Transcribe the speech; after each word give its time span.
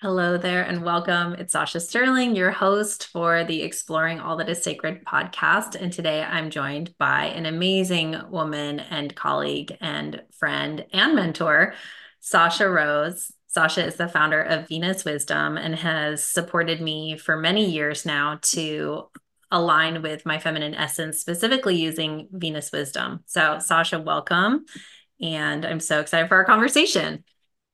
Hello 0.00 0.38
there 0.38 0.62
and 0.62 0.84
welcome. 0.84 1.34
It's 1.34 1.54
Sasha 1.54 1.80
Sterling, 1.80 2.36
your 2.36 2.52
host 2.52 3.08
for 3.08 3.42
the 3.42 3.62
Exploring 3.62 4.20
All 4.20 4.36
That 4.36 4.48
Is 4.48 4.62
Sacred 4.62 5.04
podcast. 5.04 5.74
And 5.74 5.92
today 5.92 6.22
I'm 6.22 6.50
joined 6.50 6.96
by 6.98 7.24
an 7.24 7.46
amazing 7.46 8.16
woman 8.30 8.78
and 8.78 9.12
colleague 9.16 9.76
and 9.80 10.22
friend 10.38 10.86
and 10.92 11.16
mentor, 11.16 11.74
Sasha 12.20 12.70
Rose. 12.70 13.32
Sasha 13.48 13.84
is 13.84 13.96
the 13.96 14.06
founder 14.06 14.40
of 14.40 14.68
Venus 14.68 15.04
Wisdom 15.04 15.56
and 15.56 15.74
has 15.74 16.22
supported 16.22 16.80
me 16.80 17.16
for 17.16 17.36
many 17.36 17.68
years 17.68 18.06
now 18.06 18.38
to 18.42 19.08
align 19.50 20.00
with 20.02 20.24
my 20.24 20.38
feminine 20.38 20.76
essence, 20.76 21.18
specifically 21.18 21.74
using 21.74 22.28
Venus 22.30 22.70
Wisdom. 22.70 23.24
So, 23.26 23.58
Sasha, 23.58 23.98
welcome. 23.98 24.64
And 25.20 25.66
I'm 25.66 25.80
so 25.80 25.98
excited 25.98 26.28
for 26.28 26.36
our 26.36 26.44
conversation. 26.44 27.24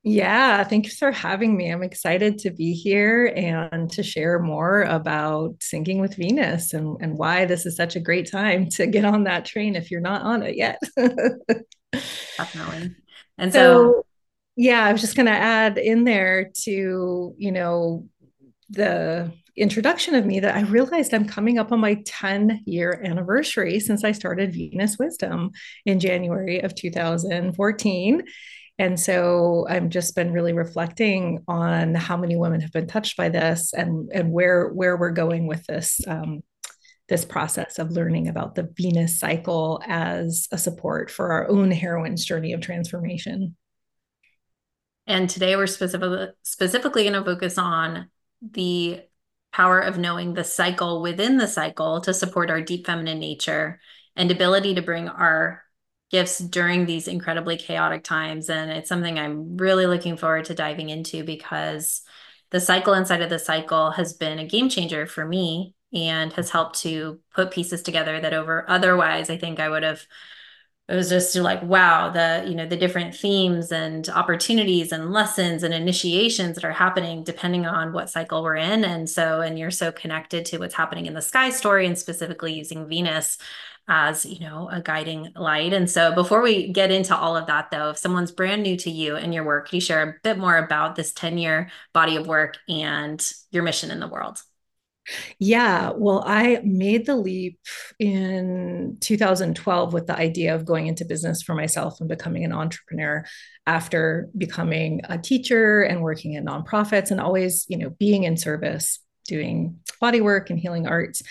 Yeah, 0.07 0.63
thanks 0.65 0.99
for 0.99 1.11
having 1.11 1.57
me. 1.57 1.71
I'm 1.71 1.83
excited 1.83 2.37
to 2.41 2.51
be 2.51 2.75
here 2.75 3.33
and 3.35 3.91
to 3.93 4.03
share 4.03 4.39
more 4.39 4.83
about 4.83 5.59
syncing 5.61 5.99
with 5.99 6.17
Venus 6.17 6.75
and, 6.75 6.99
and 7.01 7.17
why 7.17 7.47
this 7.47 7.65
is 7.65 7.75
such 7.75 7.97
a 7.97 8.01
great 8.01 8.31
time 8.31 8.69
to 8.71 8.87
get 8.87 9.07
on 9.07 9.25
that 9.25 9.47
train 9.47 9.77
if 9.77 9.91
you're 9.91 10.03
not 10.03 10.21
on 10.21 10.43
it 10.43 10.57
yet. 10.57 10.79
Definitely. 12.37 12.95
And 13.39 13.51
so, 13.51 13.59
so, 13.59 14.07
yeah, 14.57 14.85
I 14.85 14.93
was 14.93 15.01
just 15.01 15.17
going 15.17 15.25
to 15.27 15.33
add 15.33 15.79
in 15.79 16.05
there 16.05 16.51
to, 16.65 17.35
you 17.39 17.53
know, 17.53 18.07
the 18.69 19.33
introduction 19.57 20.15
of 20.15 20.27
me 20.27 20.41
that 20.41 20.55
I 20.55 20.63
realized 20.63 21.15
I'm 21.15 21.29
coming 21.29 21.59
up 21.59 21.73
on 21.73 21.81
my 21.81 22.03
10 22.05 22.65
year 22.67 23.01
anniversary 23.05 23.81
since 23.81 24.05
I 24.05 24.13
started 24.13 24.53
Venus 24.53 24.99
Wisdom 24.99 25.53
in 25.87 25.99
January 25.99 26.61
of 26.61 26.75
2014 26.75 28.23
and 28.79 28.99
so 28.99 29.67
I've 29.69 29.89
just 29.89 30.17
been 30.17 30.33
really 30.33 30.53
reflecting 30.53 31.45
on 31.47 31.95
how 31.95 32.17
many 32.17 32.37
women 32.37 32.61
have 32.61 32.73
been 32.73 32.89
touched 32.89 33.17
by 33.17 33.29
this 33.29 33.73
and, 33.73 34.11
and 34.13 34.33
where, 34.33 34.69
where 34.69 34.97
we're 34.97 35.13
going 35.13 35.47
with 35.47 35.65
this, 35.67 36.01
um, 36.09 36.43
this 37.09 37.25
process 37.25 37.79
of 37.79 37.93
learning 37.93 38.29
about 38.29 38.55
the 38.55 38.69
Venus 38.77 39.19
cycle 39.21 39.81
as 39.87 40.49
a 40.51 40.59
support 40.59 41.11
for 41.11 41.33
our 41.33 41.49
own 41.49 41.71
heroine's 41.71 42.25
journey 42.25 42.53
of 42.53 42.61
transformation. 42.61 43.57
And 45.07 45.29
today 45.29 45.55
we're 45.55 45.67
specifically 45.67 46.29
specifically 46.43 47.03
going 47.03 47.13
to 47.13 47.25
focus 47.25 47.59
on 47.59 48.09
the 48.43 49.03
power 49.53 49.79
of 49.79 49.99
knowing 49.99 50.35
the 50.35 50.45
cycle 50.45 51.03
within 51.03 51.37
the 51.37 51.47
cycle 51.47 52.01
to 52.01 52.15
support 52.15 52.51
our 52.51 52.63
deep 52.63 52.87
feminine 52.87 53.21
nature 53.21 53.81
and 54.17 54.31
ability 54.31 54.75
to 54.75 54.83
bring 54.83 55.09
our 55.09 55.64
gifts 56.15 56.39
during 56.39 56.87
these 56.87 57.09
incredibly 57.09 57.57
chaotic 57.57 58.05
times. 58.05 58.49
And 58.49 58.71
it's 58.71 58.89
something 58.89 59.19
I'm 59.19 59.57
really 59.57 59.87
looking 59.87 60.17
forward 60.17 60.45
to 60.45 60.55
diving 60.55 60.89
into 60.89 61.25
because 61.25 62.03
the 62.53 62.61
cycle 62.61 62.95
inside 62.95 63.21
of 63.21 63.31
the 63.31 63.41
cycle 63.41 63.91
has 63.91 64.13
been 64.13 64.39
a 64.39 64.47
game 64.47 64.69
changer 64.69 65.07
for 65.07 65.27
me 65.27 65.75
and 65.93 66.33
has 66.35 66.51
helped 66.51 66.79
to 66.83 67.19
put 67.35 67.51
pieces 67.51 67.83
together 67.83 68.21
that 68.21 68.33
over 68.33 68.65
otherwise 68.71 69.29
I 69.29 69.39
think 69.39 69.59
I 69.59 69.69
would 69.69 69.83
have 69.83 70.07
it 70.89 70.95
was 70.95 71.09
just 71.09 71.35
like 71.35 71.63
wow 71.63 72.11
the 72.11 72.45
you 72.47 72.55
know 72.55 72.67
the 72.67 72.77
different 72.77 73.15
themes 73.15 73.73
and 73.73 74.09
opportunities 74.09 74.93
and 74.93 75.13
lessons 75.13 75.63
and 75.63 75.73
initiations 75.73 76.55
that 76.55 76.65
are 76.65 76.73
happening 76.73 77.25
depending 77.25 77.65
on 77.65 77.93
what 77.93 78.11
cycle 78.11 78.43
we're 78.43 78.57
in 78.57 78.85
and 78.85 79.09
so 79.09 79.41
and 79.41 79.59
you're 79.59 79.71
so 79.71 79.91
connected 79.91 80.45
to 80.45 80.59
what's 80.59 80.75
happening 80.75 81.07
in 81.07 81.15
the 81.15 81.23
sky 81.23 81.51
story 81.51 81.87
and 81.87 81.99
specifically 81.99 82.53
using 82.53 82.87
venus 82.87 83.39
as 83.87 84.25
you 84.25 84.41
know 84.41 84.69
a 84.71 84.81
guiding 84.81 85.31
light 85.37 85.73
and 85.73 85.91
so 85.91 86.15
before 86.15 86.41
we 86.41 86.73
get 86.73 86.91
into 86.91 87.15
all 87.15 87.37
of 87.37 87.47
that 87.47 87.71
though 87.71 87.91
if 87.91 87.99
someone's 87.99 88.33
brand 88.33 88.63
new 88.63 88.77
to 88.77 88.91
you 88.91 89.17
and 89.17 89.35
your 89.35 89.45
work 89.45 89.69
can 89.69 89.77
you 89.77 89.81
share 89.81 90.03
a 90.03 90.15
bit 90.23 90.39
more 90.39 90.57
about 90.57 90.97
this 90.97 91.13
10 91.13 91.37
year 91.37 91.71
body 91.93 92.17
of 92.17 92.27
work 92.27 92.57
and 92.69 93.33
your 93.51 93.63
mission 93.63 93.91
in 93.91 94.01
the 94.01 94.09
world 94.09 94.43
yeah, 95.39 95.93
well, 95.95 96.23
I 96.27 96.61
made 96.65 97.07
the 97.07 97.17
leap 97.17 97.59
in 97.99 98.97
2012 99.01 99.93
with 99.93 100.07
the 100.07 100.17
idea 100.17 100.55
of 100.55 100.65
going 100.65 100.87
into 100.87 101.05
business 101.05 101.43
for 101.43 101.55
myself 101.55 102.01
and 102.01 102.09
becoming 102.09 102.45
an 102.45 102.53
entrepreneur 102.53 103.25
after 103.67 104.29
becoming 104.37 105.03
a 105.05 105.19
teacher 105.19 105.83
and 105.83 106.03
working 106.03 106.35
in 106.35 106.47
nonprofits 106.47 107.11
and 107.11 107.21
always, 107.21 107.67
you 107.69 107.77
know, 107.77 107.91
being 107.91 108.25
in 108.25 108.37
service, 108.37 109.01
doing 109.29 109.79
body 110.01 110.21
work 110.21 110.51
and 110.51 110.59
healing 110.59 110.87
arts. 110.87 111.23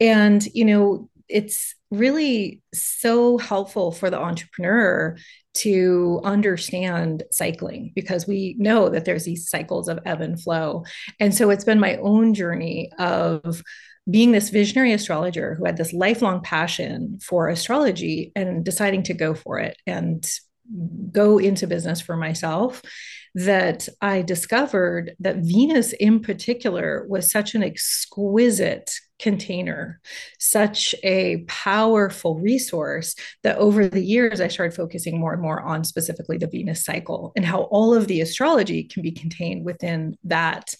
And, 0.00 0.44
you 0.46 0.64
know, 0.64 1.08
it's 1.28 1.74
really 1.90 2.62
so 2.72 3.38
helpful 3.38 3.92
for 3.92 4.10
the 4.10 4.18
entrepreneur 4.18 5.16
to 5.54 6.20
understand 6.24 7.22
cycling 7.30 7.92
because 7.94 8.26
we 8.26 8.56
know 8.58 8.88
that 8.88 9.04
there's 9.04 9.24
these 9.24 9.48
cycles 9.48 9.88
of 9.88 10.00
ebb 10.04 10.20
and 10.20 10.40
flow. 10.42 10.84
And 11.20 11.34
so 11.34 11.50
it's 11.50 11.64
been 11.64 11.78
my 11.78 11.96
own 11.96 12.34
journey 12.34 12.90
of 12.98 13.62
being 14.10 14.32
this 14.32 14.50
visionary 14.50 14.92
astrologer 14.92 15.54
who 15.54 15.64
had 15.64 15.76
this 15.76 15.92
lifelong 15.92 16.42
passion 16.42 17.18
for 17.22 17.48
astrology 17.48 18.32
and 18.36 18.64
deciding 18.64 19.04
to 19.04 19.14
go 19.14 19.34
for 19.34 19.58
it 19.58 19.76
and 19.86 20.28
go 21.12 21.38
into 21.38 21.66
business 21.66 22.00
for 22.00 22.16
myself 22.16 22.82
that 23.34 23.88
I 24.00 24.22
discovered 24.22 25.14
that 25.18 25.38
Venus 25.38 25.92
in 25.92 26.20
particular 26.20 27.04
was 27.08 27.30
such 27.30 27.54
an 27.54 27.64
exquisite 27.64 28.92
container, 29.18 30.00
such 30.38 30.94
a 31.02 31.44
powerful 31.48 32.38
resource 32.38 33.14
that 33.42 33.58
over 33.58 33.88
the 33.88 34.04
years 34.04 34.40
I 34.40 34.48
started 34.48 34.76
focusing 34.76 35.18
more 35.18 35.32
and 35.32 35.42
more 35.42 35.60
on 35.60 35.84
specifically 35.84 36.38
the 36.38 36.46
Venus 36.46 36.84
cycle 36.84 37.32
and 37.34 37.44
how 37.44 37.62
all 37.62 37.94
of 37.94 38.06
the 38.06 38.20
astrology 38.20 38.84
can 38.84 39.02
be 39.02 39.12
contained 39.12 39.64
within 39.64 40.16
that 40.24 40.74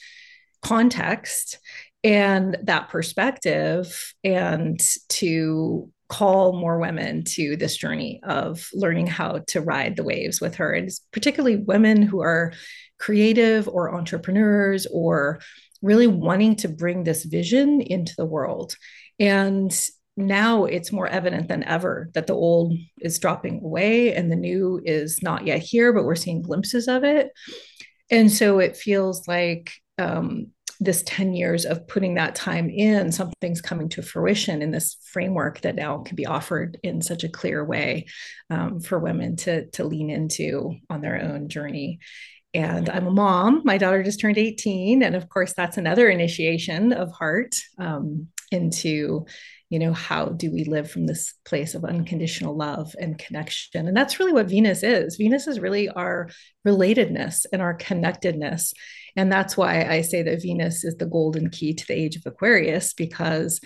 context 0.62 1.58
and 2.02 2.56
that 2.62 2.88
perspective 2.88 4.14
and 4.22 4.78
to 5.08 5.90
call 6.08 6.52
more 6.52 6.78
women 6.78 7.24
to 7.24 7.56
this 7.56 7.76
journey 7.76 8.20
of 8.24 8.68
learning 8.72 9.06
how 9.06 9.40
to 9.48 9.60
ride 9.60 9.96
the 9.96 10.04
waves 10.04 10.40
with 10.40 10.56
her. 10.56 10.72
And 10.72 10.90
particularly 11.12 11.56
women 11.56 12.02
who 12.02 12.20
are 12.20 12.52
creative 12.98 13.68
or 13.68 13.94
entrepreneurs 13.94 14.86
or 14.92 15.40
really 15.82 16.06
wanting 16.06 16.56
to 16.56 16.68
bring 16.68 17.04
this 17.04 17.24
vision 17.24 17.80
into 17.80 18.14
the 18.16 18.26
world. 18.26 18.76
And 19.18 19.74
now 20.16 20.64
it's 20.64 20.92
more 20.92 21.08
evident 21.08 21.48
than 21.48 21.64
ever 21.64 22.08
that 22.14 22.26
the 22.26 22.34
old 22.34 22.74
is 23.00 23.18
dropping 23.18 23.60
away 23.62 24.14
and 24.14 24.30
the 24.30 24.36
new 24.36 24.80
is 24.84 25.22
not 25.22 25.44
yet 25.44 25.60
here 25.60 25.92
but 25.92 26.04
we're 26.04 26.14
seeing 26.14 26.42
glimpses 26.42 26.88
of 26.88 27.04
it. 27.04 27.30
And 28.10 28.30
so 28.30 28.60
it 28.60 28.76
feels 28.76 29.26
like 29.26 29.72
um, 29.98 30.48
this 30.84 31.02
10 31.06 31.34
years 31.34 31.64
of 31.64 31.86
putting 31.88 32.14
that 32.14 32.34
time 32.34 32.70
in, 32.70 33.12
something's 33.12 33.60
coming 33.60 33.88
to 33.90 34.02
fruition 34.02 34.62
in 34.62 34.70
this 34.70 34.96
framework 35.12 35.60
that 35.62 35.74
now 35.74 35.98
can 35.98 36.16
be 36.16 36.26
offered 36.26 36.78
in 36.82 37.02
such 37.02 37.24
a 37.24 37.28
clear 37.28 37.64
way 37.64 38.06
um, 38.50 38.80
for 38.80 38.98
women 38.98 39.36
to, 39.36 39.66
to 39.70 39.84
lean 39.84 40.10
into 40.10 40.74
on 40.90 41.00
their 41.00 41.20
own 41.20 41.48
journey. 41.48 41.98
And 42.52 42.88
I'm 42.88 43.06
a 43.06 43.10
mom. 43.10 43.62
My 43.64 43.78
daughter 43.78 44.02
just 44.02 44.20
turned 44.20 44.38
18. 44.38 45.02
And 45.02 45.16
of 45.16 45.28
course, 45.28 45.54
that's 45.54 45.76
another 45.76 46.08
initiation 46.08 46.92
of 46.92 47.10
heart 47.12 47.56
um, 47.78 48.28
into 48.52 49.26
you 49.70 49.78
know 49.80 49.92
how 49.92 50.26
do 50.26 50.52
we 50.52 50.62
live 50.64 50.88
from 50.88 51.06
this 51.06 51.34
place 51.44 51.74
of 51.74 51.84
unconditional 51.84 52.56
love 52.56 52.94
and 53.00 53.18
connection 53.18 53.88
and 53.88 53.96
that's 53.96 54.20
really 54.20 54.32
what 54.32 54.48
venus 54.48 54.84
is 54.84 55.16
venus 55.16 55.48
is 55.48 55.58
really 55.58 55.88
our 55.88 56.28
relatedness 56.66 57.46
and 57.52 57.60
our 57.60 57.74
connectedness 57.74 58.72
and 59.16 59.30
that's 59.30 59.56
why 59.56 59.84
I 59.84 60.00
say 60.02 60.22
that 60.22 60.42
Venus 60.42 60.84
is 60.84 60.96
the 60.96 61.06
golden 61.06 61.50
key 61.50 61.74
to 61.74 61.86
the 61.86 61.94
age 61.94 62.16
of 62.16 62.26
Aquarius, 62.26 62.94
because 62.94 63.60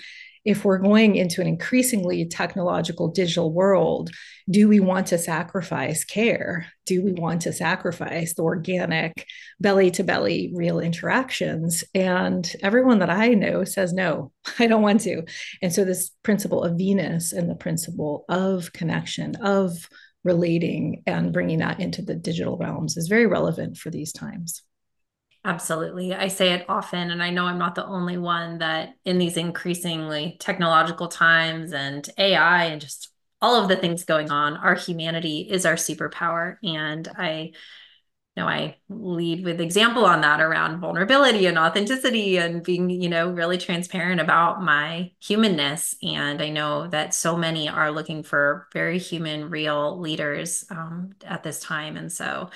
if 0.44 0.64
we're 0.64 0.78
going 0.78 1.16
into 1.16 1.40
an 1.40 1.46
increasingly 1.46 2.24
technological 2.24 3.08
digital 3.08 3.52
world, 3.52 4.10
do 4.48 4.66
we 4.66 4.80
want 4.80 5.08
to 5.08 5.18
sacrifice 5.18 6.04
care? 6.04 6.66
Do 6.86 7.02
we 7.02 7.12
want 7.12 7.42
to 7.42 7.52
sacrifice 7.52 8.34
the 8.34 8.44
organic, 8.44 9.26
belly 9.60 9.90
to 9.92 10.04
belly, 10.04 10.50
real 10.54 10.80
interactions? 10.80 11.84
And 11.94 12.50
everyone 12.62 13.00
that 13.00 13.10
I 13.10 13.28
know 13.28 13.64
says, 13.64 13.92
no, 13.92 14.32
I 14.58 14.66
don't 14.66 14.82
want 14.82 15.02
to. 15.02 15.22
And 15.60 15.72
so, 15.72 15.84
this 15.84 16.10
principle 16.22 16.62
of 16.62 16.78
Venus 16.78 17.32
and 17.32 17.50
the 17.50 17.54
principle 17.54 18.24
of 18.28 18.72
connection, 18.72 19.36
of 19.36 19.76
relating, 20.24 21.02
and 21.06 21.32
bringing 21.32 21.58
that 21.58 21.80
into 21.80 22.02
the 22.02 22.14
digital 22.14 22.56
realms 22.56 22.96
is 22.96 23.08
very 23.08 23.26
relevant 23.26 23.76
for 23.76 23.90
these 23.90 24.12
times. 24.12 24.62
Absolutely. 25.48 26.14
I 26.14 26.28
say 26.28 26.52
it 26.52 26.66
often, 26.68 27.10
and 27.10 27.22
I 27.22 27.30
know 27.30 27.46
I'm 27.46 27.56
not 27.58 27.74
the 27.74 27.86
only 27.86 28.18
one 28.18 28.58
that 28.58 28.96
in 29.06 29.16
these 29.16 29.38
increasingly 29.38 30.36
technological 30.40 31.08
times 31.08 31.72
and 31.72 32.06
AI 32.18 32.64
and 32.66 32.82
just 32.82 33.08
all 33.40 33.54
of 33.62 33.68
the 33.68 33.76
things 33.76 34.04
going 34.04 34.30
on, 34.30 34.58
our 34.58 34.74
humanity 34.74 35.48
is 35.50 35.64
our 35.64 35.76
superpower. 35.76 36.56
And 36.62 37.08
I 37.16 37.52
know 38.36 38.46
I 38.48 38.76
lead 38.88 39.44
with 39.44 39.60
example 39.60 40.04
on 40.06 40.22
that 40.22 40.40
around 40.40 40.80
vulnerability 40.80 41.46
and 41.46 41.58
authenticity 41.58 42.38
and 42.38 42.62
being, 42.62 42.90
you 42.90 43.08
know, 43.08 43.30
really 43.30 43.58
transparent 43.58 44.20
about 44.20 44.62
my 44.62 45.12
humanness. 45.20 45.96
And 46.02 46.42
I 46.42 46.50
know 46.50 46.88
that 46.88 47.14
so 47.14 47.36
many 47.36 47.68
are 47.68 47.92
looking 47.92 48.22
for 48.22 48.68
very 48.72 48.98
human, 48.98 49.50
real 49.50 49.98
leaders 50.00 50.64
um, 50.70 51.12
at 51.24 51.42
this 51.42 51.60
time. 51.60 51.96
And 51.96 52.12
so 52.12 52.50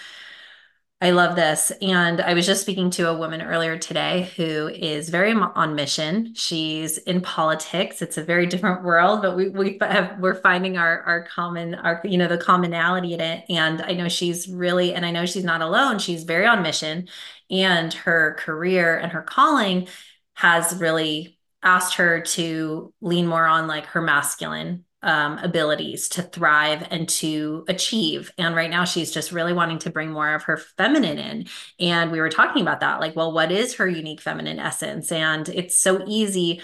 I 1.03 1.11
love 1.11 1.35
this. 1.35 1.73
And 1.83 2.21
I 2.21 2.33
was 2.33 2.47
just 2.47 2.61
speaking 2.61 2.89
to 2.91 3.09
a 3.09 3.19
woman 3.19 3.43
earlier 3.43 3.77
today 3.77 4.31
who 4.37 4.69
is 4.69 5.09
very 5.09 5.33
on 5.33 5.75
mission. 5.75 6.33
She's 6.37 6.97
in 6.97 7.21
politics. 7.21 8.01
It's 8.03 8.17
a 8.17 8.23
very 8.23 8.47
different 8.53 8.85
world, 8.85 9.21
but 9.21 9.35
we, 9.35 9.49
we 9.49 9.79
have, 9.81 10.17
we're 10.21 10.37
finding 10.37 10.79
our, 10.79 11.03
our 11.03 11.25
common, 11.25 11.75
our, 11.75 12.01
you 12.05 12.17
know, 12.17 12.29
the 12.29 12.39
commonality 12.39 13.15
in 13.15 13.21
it. 13.21 13.45
And 13.49 13.83
I 13.83 13.95
know 13.95 14.09
she's 14.09 14.47
really, 14.47 14.95
and 14.95 15.05
I 15.05 15.11
know 15.11 15.27
she's 15.27 15.43
not 15.43 15.61
alone. 15.61 15.99
She's 15.99 16.23
very 16.23 16.47
on 16.47 16.63
mission 16.63 17.09
and 17.51 17.93
her 17.93 18.37
career 18.39 18.97
and 18.97 19.11
her 19.11 19.23
calling 19.23 19.89
has 20.35 20.77
really 20.77 21.37
asked 21.65 21.95
her 21.95 22.21
to 22.21 22.95
lean 23.01 23.27
more 23.27 23.47
on 23.47 23.67
like 23.67 23.87
her 23.87 24.03
masculine 24.03 24.85
um, 25.03 25.39
abilities 25.39 26.09
to 26.11 26.23
thrive 26.23 26.87
and 26.91 27.09
to 27.09 27.65
achieve. 27.69 28.33
And 28.39 28.55
right 28.55 28.71
now, 28.71 28.85
she's 28.85 29.11
just 29.11 29.33
really 29.33 29.53
wanting 29.53 29.79
to 29.81 29.91
bring 29.91 30.11
more 30.11 30.35
of 30.35 30.45
her 30.45 30.57
feminine 30.57 31.19
in. 31.19 31.47
And 31.81 32.13
we 32.13 32.21
were 32.21 32.29
talking 32.29 32.63
about 32.63 32.81
that 32.81 33.01
like, 33.01 33.17
well, 33.17 33.33
what 33.33 33.51
is 33.51 33.75
her 33.75 33.89
unique 33.89 34.21
feminine 34.21 34.59
essence? 34.59 35.11
And 35.11 35.49
it's 35.49 35.77
so 35.77 36.05
easy. 36.07 36.61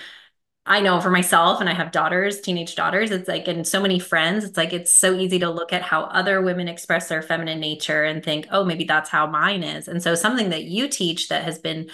I 0.66 0.80
know 0.80 1.00
for 1.00 1.10
myself, 1.10 1.60
and 1.60 1.68
I 1.68 1.72
have 1.72 1.92
daughters, 1.92 2.40
teenage 2.40 2.74
daughters, 2.74 3.10
it's 3.10 3.26
like, 3.26 3.48
and 3.48 3.66
so 3.66 3.80
many 3.80 3.98
friends, 3.98 4.44
it's 4.44 4.58
like, 4.58 4.74
it's 4.74 4.94
so 4.94 5.14
easy 5.14 5.38
to 5.38 5.48
look 5.50 5.72
at 5.72 5.80
how 5.80 6.02
other 6.02 6.42
women 6.42 6.68
express 6.68 7.08
their 7.08 7.22
feminine 7.22 7.58
nature 7.58 8.04
and 8.04 8.22
think, 8.22 8.46
oh, 8.50 8.64
maybe 8.66 8.84
that's 8.84 9.08
how 9.08 9.26
mine 9.26 9.62
is. 9.62 9.88
And 9.88 10.02
so, 10.02 10.14
something 10.14 10.50
that 10.50 10.64
you 10.64 10.88
teach 10.88 11.28
that 11.28 11.44
has 11.44 11.58
been 11.58 11.88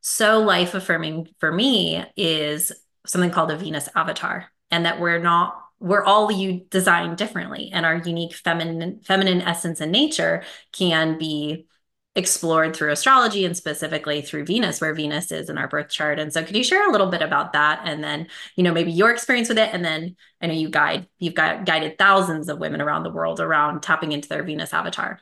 so 0.00 0.40
life 0.40 0.74
affirming 0.74 1.28
for 1.38 1.52
me 1.52 2.04
is 2.16 2.72
something 3.06 3.30
called 3.30 3.52
a 3.52 3.56
Venus 3.56 3.88
avatar, 3.94 4.50
and 4.72 4.86
that 4.86 5.00
we're 5.00 5.20
not 5.20 5.65
we're 5.78 6.04
all 6.04 6.32
you 6.32 6.66
designed 6.70 7.16
differently 7.16 7.70
and 7.72 7.84
our 7.84 7.96
unique 7.96 8.34
feminine 8.34 9.00
feminine 9.04 9.42
essence 9.42 9.80
and 9.80 9.92
nature 9.92 10.42
can 10.72 11.18
be 11.18 11.66
explored 12.14 12.74
through 12.74 12.90
astrology 12.90 13.44
and 13.44 13.54
specifically 13.54 14.22
through 14.22 14.46
Venus 14.46 14.80
where 14.80 14.94
Venus 14.94 15.30
is 15.30 15.50
in 15.50 15.58
our 15.58 15.68
birth 15.68 15.90
chart. 15.90 16.18
And 16.18 16.32
so 16.32 16.42
could 16.42 16.56
you 16.56 16.64
share 16.64 16.88
a 16.88 16.90
little 16.90 17.08
bit 17.08 17.20
about 17.20 17.52
that? 17.52 17.82
And 17.84 18.02
then 18.02 18.28
you 18.56 18.64
know 18.64 18.72
maybe 18.72 18.90
your 18.90 19.10
experience 19.10 19.50
with 19.50 19.58
it. 19.58 19.68
And 19.72 19.84
then 19.84 20.16
I 20.40 20.46
know 20.46 20.54
you 20.54 20.70
guide 20.70 21.08
you've 21.18 21.34
got 21.34 21.66
guided 21.66 21.98
thousands 21.98 22.48
of 22.48 22.58
women 22.58 22.80
around 22.80 23.02
the 23.02 23.10
world 23.10 23.38
around 23.38 23.82
tapping 23.82 24.12
into 24.12 24.28
their 24.28 24.42
Venus 24.42 24.72
avatar 24.72 25.20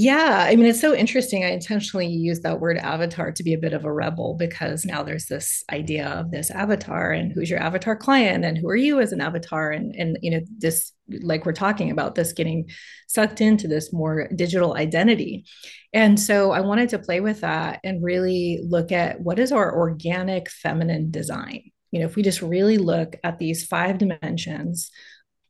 yeah, 0.00 0.46
I 0.48 0.54
mean, 0.54 0.66
it's 0.66 0.80
so 0.80 0.94
interesting. 0.94 1.42
I 1.42 1.48
intentionally 1.48 2.06
use 2.06 2.38
that 2.42 2.60
word 2.60 2.76
avatar 2.76 3.32
to 3.32 3.42
be 3.42 3.52
a 3.52 3.58
bit 3.58 3.72
of 3.72 3.84
a 3.84 3.92
rebel 3.92 4.36
because 4.38 4.84
now 4.84 5.02
there's 5.02 5.26
this 5.26 5.64
idea 5.72 6.06
of 6.06 6.30
this 6.30 6.52
avatar 6.52 7.10
and 7.10 7.32
who's 7.32 7.50
your 7.50 7.58
avatar 7.58 7.96
client 7.96 8.44
and 8.44 8.56
who 8.56 8.68
are 8.68 8.76
you 8.76 9.00
as 9.00 9.10
an 9.10 9.20
avatar 9.20 9.72
and 9.72 9.96
and 9.96 10.16
you 10.22 10.30
know 10.30 10.40
this 10.56 10.92
like 11.22 11.44
we're 11.44 11.52
talking 11.52 11.90
about 11.90 12.14
this 12.14 12.32
getting 12.32 12.70
sucked 13.08 13.40
into 13.40 13.66
this 13.66 13.92
more 13.92 14.28
digital 14.36 14.76
identity. 14.76 15.46
And 15.92 16.20
so 16.20 16.52
I 16.52 16.60
wanted 16.60 16.90
to 16.90 17.00
play 17.00 17.18
with 17.18 17.40
that 17.40 17.80
and 17.82 18.00
really 18.00 18.60
look 18.62 18.92
at 18.92 19.20
what 19.20 19.40
is 19.40 19.50
our 19.50 19.76
organic 19.76 20.48
feminine 20.48 21.10
design. 21.10 21.72
You 21.90 21.98
know, 21.98 22.06
if 22.06 22.14
we 22.14 22.22
just 22.22 22.40
really 22.40 22.78
look 22.78 23.16
at 23.24 23.40
these 23.40 23.66
five 23.66 23.98
dimensions 23.98 24.92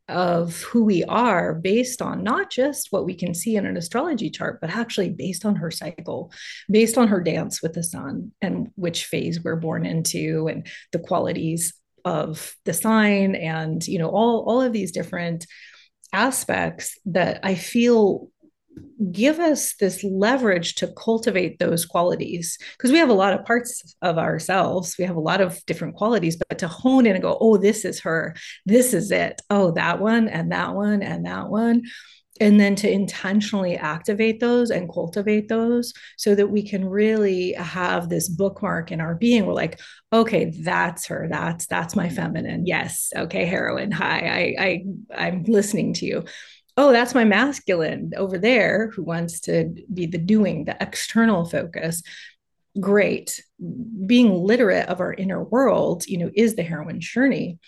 of 0.08 0.60
who 0.62 0.84
we 0.84 1.05
are 1.05 1.55
based 1.55 2.00
on 2.00 2.25
not 2.25 2.50
just 2.50 2.88
what 2.90 3.05
we 3.05 3.14
can 3.14 3.34
see 3.34 3.56
in 3.56 3.66
an 3.66 3.76
astrology 3.76 4.31
chart, 4.31 4.60
but 4.60 4.70
actually 4.70 5.10
based 5.10 5.44
on 5.44 5.56
her 5.56 5.70
cycle, 5.70 6.32
based 6.70 6.96
on 6.96 7.08
her 7.08 7.20
dance 7.20 7.62
with 7.62 7.75
the 7.75 7.82
sun 7.82 8.32
and 8.40 8.70
which 8.76 9.05
phase 9.05 9.43
we're 9.43 9.56
born 9.56 9.84
into 9.84 10.49
and 10.49 10.66
the 10.93 10.99
qualities 10.99 11.75
of 12.05 12.56
the 12.64 12.72
sign 12.72 13.34
and 13.34 13.87
you 13.87 13.99
know 13.99 14.08
all 14.08 14.44
all 14.49 14.62
of 14.62 14.72
these 14.72 14.93
different 14.93 15.46
aspects 16.12 16.96
that 17.05 17.40
I 17.43 17.55
feel 17.55 18.31
give 19.13 19.39
us 19.39 19.75
this 19.77 20.03
leverage 20.05 20.75
to 20.77 20.93
cultivate 20.97 21.59
those 21.59 21.85
qualities 21.85 22.59
because 22.77 22.93
we 22.93 22.99
have 22.99 23.09
a 23.09 23.15
lot 23.15 23.33
of 23.33 23.45
parts 23.45 23.95
of 24.03 24.19
ourselves. 24.19 24.97
We 24.99 25.05
have 25.05 25.17
a 25.17 25.21
lot 25.21 25.41
of 25.41 25.65
different 25.67 25.97
qualities 25.97 26.37
but 26.37 26.59
to 26.59 26.69
hone 26.69 27.07
in 27.07 27.15
and 27.15 27.23
go 27.23 27.37
oh 27.41 27.57
this 27.57 27.85
is 27.85 28.01
her. 28.01 28.35
This 28.67 28.95
is 28.95 29.11
it. 29.11 29.41
Oh 29.51 29.73
that 29.73 30.01
one 30.01 30.29
and 30.29 30.53
that 30.53 30.75
one 30.75 31.03
and 31.03 31.27
that 31.27 31.49
one. 31.49 31.83
And 32.41 32.61
then 32.61 32.77
to 32.77 32.91
intentionally 32.91 33.77
activate 33.77 34.39
those 34.39 34.71
and 34.71 34.89
cultivate 34.89 35.49
those 35.49 35.93
so 36.17 36.37
that 36.37 36.47
we 36.47 36.63
can 36.63 36.85
really 36.85 37.53
have 37.55 38.09
this 38.09 38.29
bookmark 38.29 38.93
in 38.93 39.01
our 39.01 39.17
being. 39.17 39.47
We're 39.47 39.55
like 39.55 39.81
okay 40.13 40.53
that's 40.63 41.07
her. 41.07 41.29
That's 41.31 41.67
that's 41.67 41.97
my 41.97 42.09
feminine. 42.09 42.67
Yes. 42.67 43.13
Okay 43.17 43.45
heroine. 43.45 43.91
Hi. 43.91 44.55
I 44.59 44.65
i 44.65 44.85
i'm 45.17 45.43
listening 45.45 45.95
to 45.95 46.07
you 46.07 46.25
oh, 46.79 46.93
that's 46.93 47.13
my 47.15 47.25
masculine 47.25 48.13
over 48.17 48.39
there 48.39 48.91
who 48.95 49.03
wants 49.03 49.41
to 49.41 49.75
be 49.93 50.07
the 50.07 50.17
doing, 50.17 50.65
the 50.65 50.77
external 50.81 51.45
focus. 51.45 52.05
Great. 52.79 53.43
Being 54.07 54.33
literate 54.45 54.89
of 54.89 55.01
our 55.01 55.13
inner 55.13 55.43
world, 55.43 56.07
you 56.07 56.19
know, 56.19 56.31
is 56.35 56.55
the 56.55 56.63
heroine's 56.63 57.11
journey. 57.11 57.59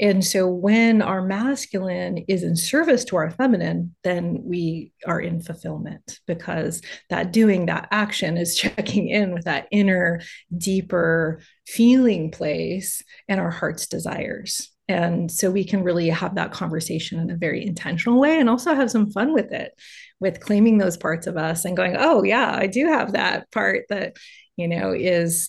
And 0.00 0.24
so 0.24 0.46
when 0.46 1.02
our 1.02 1.20
masculine 1.20 2.18
is 2.28 2.44
in 2.44 2.54
service 2.54 3.04
to 3.06 3.16
our 3.16 3.32
feminine, 3.32 3.96
then 4.04 4.38
we 4.44 4.92
are 5.04 5.20
in 5.20 5.42
fulfillment 5.42 6.20
because 6.28 6.80
that 7.08 7.32
doing, 7.32 7.66
that 7.66 7.88
action 7.90 8.36
is 8.36 8.54
checking 8.56 9.08
in 9.08 9.34
with 9.34 9.46
that 9.46 9.66
inner, 9.72 10.20
deeper 10.56 11.40
feeling 11.66 12.30
place 12.30 13.02
and 13.26 13.40
our 13.40 13.50
heart's 13.50 13.88
desires. 13.88 14.70
And 14.90 15.30
so 15.30 15.50
we 15.50 15.64
can 15.64 15.84
really 15.84 16.08
have 16.08 16.34
that 16.34 16.50
conversation 16.50 17.20
in 17.20 17.30
a 17.30 17.36
very 17.36 17.64
intentional 17.64 18.20
way 18.20 18.40
and 18.40 18.50
also 18.50 18.74
have 18.74 18.90
some 18.90 19.10
fun 19.12 19.32
with 19.32 19.52
it, 19.52 19.72
with 20.18 20.40
claiming 20.40 20.78
those 20.78 20.96
parts 20.96 21.28
of 21.28 21.36
us 21.36 21.64
and 21.64 21.76
going, 21.76 21.94
oh, 21.96 22.24
yeah, 22.24 22.52
I 22.54 22.66
do 22.66 22.86
have 22.88 23.12
that 23.12 23.50
part 23.52 23.84
that, 23.88 24.16
you 24.56 24.66
know, 24.66 24.92
is 24.92 25.48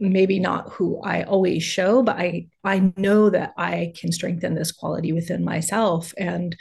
maybe 0.00 0.38
not 0.38 0.70
who 0.72 1.00
I 1.02 1.24
always 1.24 1.62
show, 1.62 2.02
but 2.02 2.16
I 2.16 2.46
I 2.64 2.92
know 2.96 3.30
that 3.30 3.52
I 3.58 3.92
can 4.00 4.10
strengthen 4.10 4.54
this 4.54 4.72
quality 4.72 5.12
within 5.12 5.44
myself. 5.44 6.14
And 6.16 6.56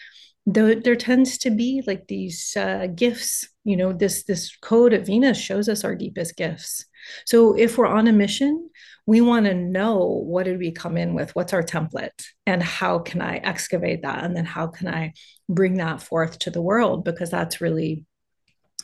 though 0.46 0.76
there 0.76 0.96
tends 0.96 1.38
to 1.40 1.50
be 1.50 1.84
like 1.88 2.08
these 2.08 2.58
uh, 2.58 2.88
gifts, 2.94 3.48
you 3.64 3.78
know, 3.78 3.94
this 3.94 4.24
this 4.24 4.56
code 4.58 4.94
of 4.94 5.06
Venus 5.06 5.38
shows 5.38 5.70
us 5.70 5.84
our 5.84 5.96
deepest 5.96 6.36
gifts. 6.36 6.86
So 7.26 7.58
if 7.58 7.78
we're 7.78 7.88
on 7.88 8.08
a 8.08 8.14
mission, 8.14 8.70
we 9.06 9.22
want 9.22 9.46
to 9.46 9.54
know 9.54 10.06
what 10.26 10.44
did 10.44 10.60
we 10.60 10.72
come 10.72 10.98
in 10.98 11.14
with? 11.14 11.36
What's 11.36 11.54
our 11.54 11.64
template? 11.64 12.26
And 12.46 12.62
how 12.62 13.00
can 13.00 13.22
i 13.22 13.38
excavate 13.38 14.02
that? 14.02 14.24
And 14.24 14.36
then 14.36 14.46
how 14.46 14.68
can 14.68 14.88
i 14.88 15.14
bring 15.48 15.76
that 15.76 16.02
forth 16.02 16.40
to 16.40 16.52
the 16.52 16.62
world? 16.62 17.06
Because 17.06 17.30
that's 17.30 17.62
really 17.62 18.06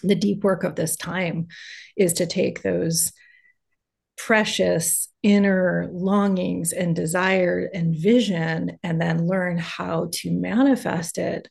the 0.03 0.15
deep 0.15 0.43
work 0.43 0.63
of 0.63 0.75
this 0.75 0.95
time 0.95 1.47
is 1.97 2.13
to 2.13 2.25
take 2.25 2.61
those 2.61 3.11
precious 4.17 5.09
inner 5.23 5.89
longings 5.91 6.71
and 6.71 6.95
desire 6.95 7.69
and 7.73 7.95
vision 7.95 8.77
and 8.83 9.01
then 9.01 9.27
learn 9.27 9.57
how 9.57 10.09
to 10.11 10.31
manifest 10.31 11.17
it 11.17 11.47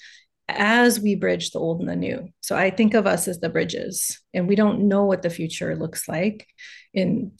as 0.56 1.00
we 1.00 1.14
bridge 1.14 1.50
the 1.50 1.59
old 1.59 1.80
and 1.80 1.88
the 1.88 1.97
new. 1.97 2.28
So 2.40 2.56
I 2.56 2.71
think 2.71 2.94
of 2.94 3.06
us 3.06 3.28
as 3.28 3.40
the 3.40 3.49
bridges, 3.49 4.21
and 4.32 4.49
we 4.49 4.54
don't 4.54 4.88
know 4.88 5.04
what 5.04 5.23
the 5.23 5.30
future 5.30 5.76
looks 5.76 6.09
like 6.09 6.47
in 6.94 7.32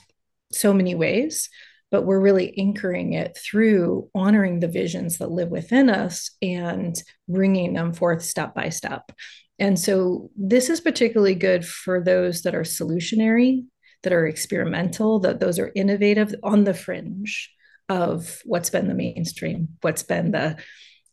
so 0.53 0.73
many 0.75 0.95
ways, 0.95 1.49
but 1.91 2.03
we're 2.03 2.21
really 2.21 2.59
anchoring 2.59 3.13
it 3.13 3.37
through 3.37 4.09
honoring 4.15 4.61
the 4.61 4.69
visions 4.69 5.19
that 5.19 5.31
live 5.31 5.51
within 5.51 5.91
us 5.91 6.31
and 6.41 7.03
bringing 7.29 7.75
them 7.75 7.93
forth 7.93 8.23
step 8.23 8.55
by 8.55 8.71
step. 8.71 9.13
And 9.59 9.79
so 9.79 10.31
this 10.37 10.71
is 10.71 10.81
particularly 10.81 11.35
good 11.35 11.67
for 11.67 12.03
those 12.03 12.43
that 12.43 12.55
are 12.55 12.63
solutionary, 12.63 13.65
that 14.03 14.13
are 14.13 14.27
experimental, 14.27 15.21
that 15.21 15.39
those 15.39 15.59
are 15.59 15.71
innovative 15.75 16.35
on 16.43 16.65
the 16.65 16.75
fringe 16.75 17.51
of 17.89 18.41
what's 18.45 18.71
been 18.71 18.89
the 18.89 18.95
mainstream, 18.95 19.69
what's 19.83 20.03
been 20.03 20.31
the, 20.31 20.57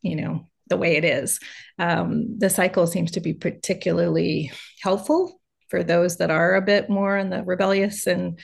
you 0.01 0.15
know, 0.15 0.47
the 0.69 0.77
way 0.77 0.95
it 0.95 1.03
is. 1.03 1.39
Um, 1.77 2.37
the 2.37 2.49
cycle 2.49 2.87
seems 2.87 3.11
to 3.11 3.21
be 3.21 3.33
particularly 3.33 4.51
helpful 4.81 5.39
for 5.69 5.83
those 5.83 6.17
that 6.17 6.31
are 6.31 6.55
a 6.55 6.61
bit 6.61 6.89
more 6.89 7.17
in 7.17 7.29
the 7.29 7.43
rebellious 7.43 8.07
and 8.07 8.39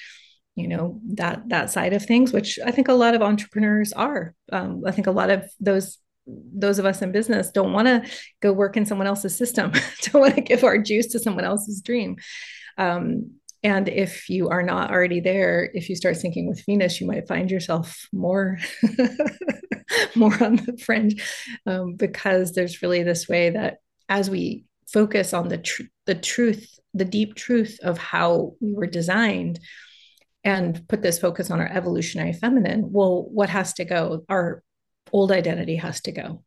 you 0.56 0.68
know 0.68 1.00
that 1.16 1.50
that 1.50 1.70
side 1.70 1.94
of 1.94 2.06
things 2.06 2.32
which 2.32 2.60
i 2.66 2.72
think 2.72 2.88
a 2.88 2.94
lot 2.94 3.14
of 3.14 3.22
entrepreneurs 3.22 3.92
are 3.94 4.34
um, 4.52 4.84
i 4.86 4.92
think 4.92 5.08
a 5.08 5.12
lot 5.12 5.30
of 5.30 5.44
those 5.60 5.98
those 6.28 6.80
of 6.80 6.86
us 6.86 7.02
in 7.02 7.12
business 7.12 7.52
don't 7.52 7.74
want 7.74 7.88
to 7.88 8.10
go 8.42 8.54
work 8.54 8.78
in 8.78 8.86
someone 8.86 9.08
else's 9.08 9.36
system 9.36 9.72
don't 10.02 10.22
want 10.22 10.36
to 10.36 10.42
give 10.42 10.64
our 10.64 10.78
juice 10.78 11.08
to 11.08 11.20
someone 11.20 11.44
else's 11.44 11.82
dream 11.82 12.16
um, 12.78 13.32
and 13.66 13.90
if 13.90 14.30
you 14.30 14.48
are 14.50 14.64
not 14.64 14.92
already 14.92 15.20
there 15.20 15.70
if 15.74 15.90
you 15.90 15.96
start 15.96 16.16
thinking 16.18 16.48
with 16.48 16.64
venus 16.66 17.02
you 17.02 17.08
might 17.08 17.28
find 17.28 17.52
yourself 17.52 18.08
more 18.14 18.58
more 20.16 20.44
on 20.44 20.56
the 20.58 20.78
fringe 20.84 21.22
um, 21.66 21.96
because 21.96 22.54
there's 22.54 22.82
really 22.82 23.04
this 23.04 23.28
way 23.28 23.50
that 23.50 23.78
as 24.08 24.30
we 24.30 24.64
focus 24.88 25.34
on 25.34 25.50
the 25.50 25.58
tr- 25.58 25.84
the 26.06 26.16
truth 26.16 26.80
the 26.94 27.06
deep 27.06 27.36
truth 27.36 27.80
of 27.84 27.98
how 27.98 28.54
we 28.62 28.74
were 28.74 28.88
designed 28.88 29.60
and 30.46 30.88
put 30.88 31.02
this 31.02 31.20
focus 31.20 31.50
on 31.50 31.60
our 31.60 31.68
evolutionary 31.68 32.32
feminine, 32.32 32.92
well, 32.92 33.24
what 33.24 33.50
has 33.50 33.74
to 33.74 33.84
go? 33.84 34.24
Our 34.30 34.64
old 35.12 35.32
identity 35.32 35.76
has 35.78 36.02
to 36.02 36.12
go. 36.12 36.44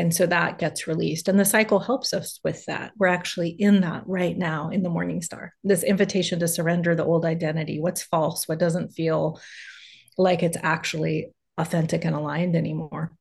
And 0.00 0.14
so 0.14 0.24
that 0.24 0.58
gets 0.58 0.86
released 0.86 1.28
and 1.28 1.38
the 1.38 1.44
cycle 1.44 1.78
helps 1.78 2.14
us 2.14 2.40
with 2.42 2.64
that. 2.64 2.92
We're 2.96 3.08
actually 3.08 3.50
in 3.50 3.82
that 3.82 4.02
right 4.06 4.36
now 4.36 4.70
in 4.70 4.82
the 4.82 4.88
morning 4.88 5.20
star. 5.20 5.52
This 5.62 5.82
invitation 5.82 6.40
to 6.40 6.48
surrender 6.48 6.94
the 6.94 7.04
old 7.04 7.26
identity 7.26 7.80
what's 7.80 8.02
false 8.02 8.48
what 8.48 8.58
doesn't 8.58 8.94
feel 8.94 9.38
like 10.16 10.42
it's 10.42 10.56
actually 10.62 11.32
authentic 11.58 12.06
and 12.06 12.16
aligned 12.16 12.56
anymore 12.56 13.12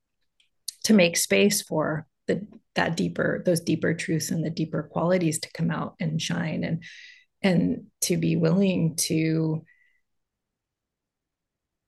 to 0.85 0.93
make 0.93 1.17
space 1.17 1.61
for 1.61 2.07
the 2.27 2.47
that 2.75 2.95
deeper 2.95 3.43
those 3.45 3.59
deeper 3.59 3.93
truths 3.93 4.31
and 4.31 4.45
the 4.45 4.49
deeper 4.49 4.83
qualities 4.83 5.39
to 5.39 5.51
come 5.51 5.71
out 5.71 5.95
and 5.99 6.21
shine 6.21 6.63
and 6.63 6.83
and 7.41 7.87
to 8.01 8.15
be 8.15 8.37
willing 8.37 8.95
to 8.95 9.65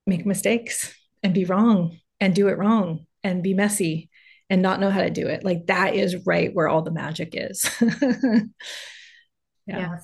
make 0.05 0.25
mistakes 0.25 0.93
and 1.23 1.33
be 1.33 1.45
wrong 1.45 1.97
and 2.19 2.35
do 2.35 2.49
it 2.49 2.57
wrong 2.57 3.05
and 3.23 3.41
be 3.41 3.53
messy 3.53 4.10
and 4.51 4.61
not 4.61 4.81
know 4.81 4.89
how 4.89 5.01
to 5.01 5.09
do 5.09 5.27
it. 5.27 5.45
Like 5.45 5.67
that 5.67 5.95
is 5.95 6.25
right 6.25 6.53
where 6.53 6.67
all 6.67 6.81
the 6.83 6.91
magic 6.91 7.29
is. 7.33 7.65
Yeah. 9.67 9.77
yeah 9.77 9.97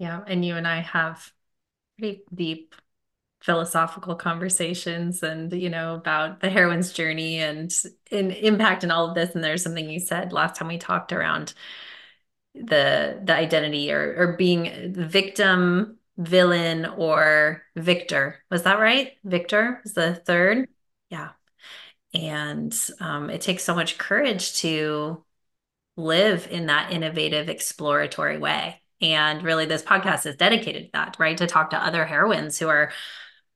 yeah. 0.00 0.20
And 0.26 0.44
you 0.44 0.56
and 0.56 0.66
i 0.66 0.80
have 0.80 1.30
pretty 1.96 2.24
deep 2.34 2.74
philosophical 3.40 4.16
conversations 4.16 5.22
and 5.22 5.52
you 5.52 5.70
know 5.70 5.94
about 5.94 6.40
the 6.40 6.50
heroine's 6.50 6.92
journey 6.92 7.38
and 7.38 7.72
in 8.10 8.32
impact 8.32 8.82
and 8.82 8.90
all 8.90 9.08
of 9.08 9.14
this. 9.14 9.36
And 9.36 9.44
there's 9.44 9.62
something 9.62 9.88
you 9.88 10.00
said 10.00 10.32
last 10.32 10.56
time 10.56 10.66
we 10.66 10.78
talked 10.78 11.12
around 11.12 11.54
the 12.56 13.20
the 13.24 13.34
identity 13.34 13.92
or 13.92 14.14
or 14.18 14.36
being 14.36 14.92
victim 14.92 15.96
villain 16.18 16.86
or 16.86 17.62
victor. 17.76 18.42
Was 18.50 18.64
that 18.64 18.80
right? 18.80 19.12
Victor 19.22 19.80
was 19.84 19.94
the 19.94 20.16
third? 20.16 20.68
Yeah 21.08 21.30
and 22.14 22.74
um, 23.00 23.28
it 23.28 23.40
takes 23.40 23.64
so 23.64 23.74
much 23.74 23.98
courage 23.98 24.54
to 24.60 25.24
live 25.96 26.48
in 26.50 26.66
that 26.66 26.92
innovative, 26.92 27.48
exploratory 27.48 28.38
way. 28.38 28.80
And 29.00 29.42
really, 29.42 29.66
this 29.66 29.82
podcast 29.82 30.24
is 30.26 30.36
dedicated 30.36 30.84
to 30.84 30.90
that, 30.92 31.16
right? 31.18 31.36
To 31.38 31.46
talk 31.46 31.70
to 31.70 31.84
other 31.84 32.04
heroines 32.04 32.58
who 32.58 32.68
are 32.68 32.92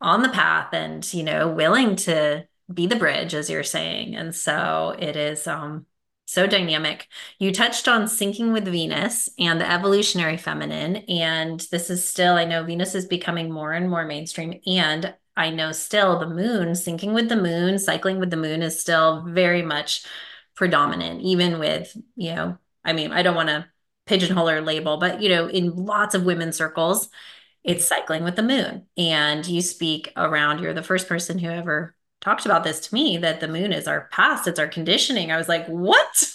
on 0.01 0.23
the 0.23 0.29
path 0.29 0.73
and, 0.73 1.13
you 1.15 1.23
know, 1.23 1.49
willing 1.49 1.97
to 1.97 2.47
be 2.73 2.87
the 2.87 2.97
bridge, 2.97 3.35
as 3.35 3.49
you're 3.49 3.63
saying. 3.63 4.15
And 4.15 4.35
so 4.35 4.95
it 4.99 5.17
is 5.17 5.47
um, 5.47 5.87
so 6.27 6.47
dynamic. 6.47 7.09
You 7.39 7.53
touched 7.53 7.89
on 7.89 8.03
syncing 8.03 8.53
with 8.53 8.67
Venus 8.67 9.31
and 9.39 9.61
the 9.61 9.71
evolutionary 9.71 10.37
feminine. 10.37 10.97
And 10.97 11.61
this 11.71 11.89
is 11.89 12.07
still, 12.07 12.35
I 12.35 12.45
know 12.45 12.65
Venus 12.65 12.95
is 12.95 13.07
becoming 13.07 13.51
more 13.51 13.73
and 13.73 13.89
more 13.89 14.05
mainstream. 14.05 14.61
And 14.67 15.15
I 15.39 15.51
know 15.51 15.71
still 15.71 16.19
the 16.19 16.27
moon, 16.27 16.71
syncing 16.71 17.15
with 17.15 17.29
the 17.29 17.37
moon, 17.37 17.79
cycling 17.79 18.19
with 18.19 18.31
the 18.31 18.37
moon 18.37 18.61
is 18.61 18.81
still 18.81 19.23
very 19.23 19.63
much 19.63 20.05
predominant, 20.57 21.23
even 21.23 21.61
with, 21.61 21.97
you 22.17 22.35
know, 22.35 22.59
I 22.85 22.93
mean, 22.93 23.13
I 23.13 23.23
don't 23.23 23.37
want 23.37 23.49
to 23.49 23.67
pigeonhole 24.07 24.51
or 24.51 24.61
label, 24.61 24.97
but, 24.97 25.23
you 25.23 25.29
know, 25.29 25.47
in 25.49 25.87
lots 25.87 26.17
of 26.17 26.25
women's 26.25 26.57
circles, 26.57 27.09
it's 27.63 27.85
cycling 27.85 28.25
with 28.25 28.35
the 28.35 28.43
moon. 28.43 28.87
And 28.97 29.47
you 29.47 29.63
speak 29.63 30.13
around, 30.17 30.59
you're 30.59 30.75
the 30.75 30.83
first 30.83 31.09
person 31.09 31.39
who 31.39 31.49
ever 31.49 31.95
talked 32.21 32.45
about 32.45 32.65
this 32.65 32.81
to 32.89 32.95
me 32.95 33.19
that 33.19 33.39
the 33.39 33.47
moon 33.47 33.73
is 33.73 33.87
our 33.87 34.09
past, 34.11 34.49
it's 34.49 34.59
our 34.59 34.67
conditioning. 34.67 35.31
I 35.31 35.37
was 35.37 35.49
like, 35.49 35.67
what? 35.67 36.33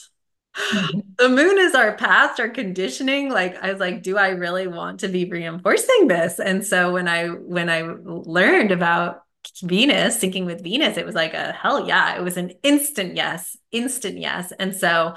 The 1.18 1.30
moon 1.30 1.58
is 1.60 1.76
our 1.76 1.96
past, 1.96 2.40
our 2.40 2.50
conditioning. 2.50 3.30
Like 3.30 3.62
I 3.64 3.72
was 3.72 3.80
like, 3.80 4.04
do 4.04 4.18
I 4.18 4.30
really 4.30 4.68
want 4.68 5.00
to 5.02 5.08
be 5.08 5.26
reinforcing 5.26 6.08
this? 6.08 6.40
And 6.40 6.66
so 6.66 6.92
when 6.92 7.08
I 7.08 7.28
when 7.28 7.70
I 7.70 7.82
learned 8.06 8.72
about 8.72 9.24
Venus, 9.62 10.18
syncing 10.18 10.46
with 10.46 10.64
Venus, 10.64 10.98
it 10.98 11.06
was 11.06 11.16
like 11.16 11.34
a 11.34 11.52
hell 11.52 11.88
yeah. 11.88 12.16
It 12.18 12.24
was 12.24 12.38
an 12.38 12.52
instant 12.64 13.16
yes, 13.16 13.56
instant 13.72 14.18
yes. 14.18 14.52
And 14.58 14.76
so 14.76 15.16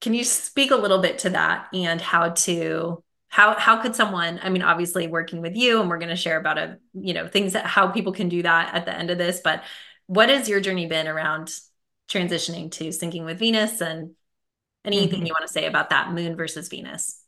can 0.00 0.14
you 0.14 0.24
speak 0.24 0.70
a 0.70 0.76
little 0.76 1.00
bit 1.00 1.20
to 1.20 1.30
that 1.30 1.68
and 1.72 2.00
how 2.00 2.30
to 2.30 3.02
how 3.28 3.58
how 3.58 3.80
could 3.80 3.94
someone 3.94 4.40
i 4.42 4.48
mean 4.48 4.62
obviously 4.62 5.06
working 5.06 5.40
with 5.42 5.56
you 5.56 5.80
and 5.80 5.90
we're 5.90 5.98
going 5.98 6.08
to 6.08 6.16
share 6.16 6.38
about 6.38 6.58
a 6.58 6.78
you 6.94 7.12
know 7.12 7.26
things 7.26 7.52
that 7.52 7.66
how 7.66 7.88
people 7.88 8.12
can 8.12 8.28
do 8.28 8.42
that 8.42 8.74
at 8.74 8.86
the 8.86 8.96
end 8.96 9.10
of 9.10 9.18
this 9.18 9.40
but 9.42 9.62
what 10.06 10.28
has 10.28 10.48
your 10.48 10.60
journey 10.60 10.86
been 10.86 11.06
around 11.06 11.52
transitioning 12.08 12.70
to 12.70 12.88
syncing 12.88 13.24
with 13.24 13.38
venus 13.38 13.80
and 13.80 14.12
Anything 14.84 15.18
mm-hmm. 15.18 15.26
you 15.26 15.32
want 15.32 15.46
to 15.46 15.52
say 15.52 15.66
about 15.66 15.90
that 15.90 16.12
moon 16.12 16.36
versus 16.36 16.68
Venus? 16.68 17.22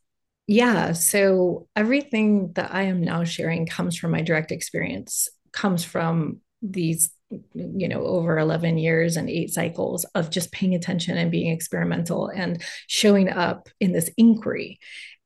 Yeah. 0.47 0.93
So 0.93 1.67
everything 1.75 2.53
that 2.53 2.73
I 2.73 2.83
am 2.83 3.01
now 3.01 3.23
sharing 3.23 3.65
comes 3.65 3.97
from 3.97 4.11
my 4.11 4.21
direct 4.21 4.51
experience, 4.51 5.29
comes 5.53 5.83
from 5.83 6.41
these, 6.61 7.11
you 7.53 7.87
know, 7.87 8.03
over 8.03 8.37
11 8.37 8.77
years 8.77 9.17
and 9.17 9.29
eight 9.29 9.51
cycles 9.51 10.03
of 10.15 10.29
just 10.29 10.51
paying 10.51 10.75
attention 10.75 11.17
and 11.17 11.31
being 11.31 11.51
experimental 11.51 12.27
and 12.27 12.61
showing 12.87 13.29
up 13.29 13.69
in 13.79 13.91
this 13.91 14.09
inquiry. 14.17 14.79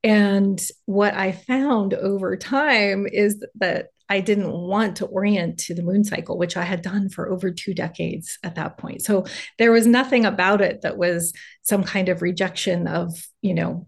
And 0.03 0.61
what 0.85 1.15
I 1.15 1.31
found 1.31 1.95
over 1.95 2.37
time 2.37 3.07
is 3.11 3.43
that 3.55 3.87
I 4.07 4.19
didn't 4.19 4.51
want 4.51 4.97
to 4.97 5.05
orient 5.05 5.57
to 5.61 5.73
the 5.73 5.83
moon 5.83 6.03
cycle, 6.03 6.37
which 6.37 6.57
I 6.57 6.63
had 6.63 6.81
done 6.81 7.09
for 7.09 7.29
over 7.29 7.51
two 7.51 7.73
decades 7.73 8.37
at 8.43 8.55
that 8.55 8.77
point. 8.77 9.01
So 9.01 9.25
there 9.57 9.71
was 9.71 9.87
nothing 9.87 10.25
about 10.25 10.61
it 10.61 10.81
that 10.81 10.97
was 10.97 11.33
some 11.63 11.83
kind 11.83 12.09
of 12.09 12.21
rejection 12.21 12.87
of, 12.87 13.27
you 13.41 13.53
know, 13.53 13.87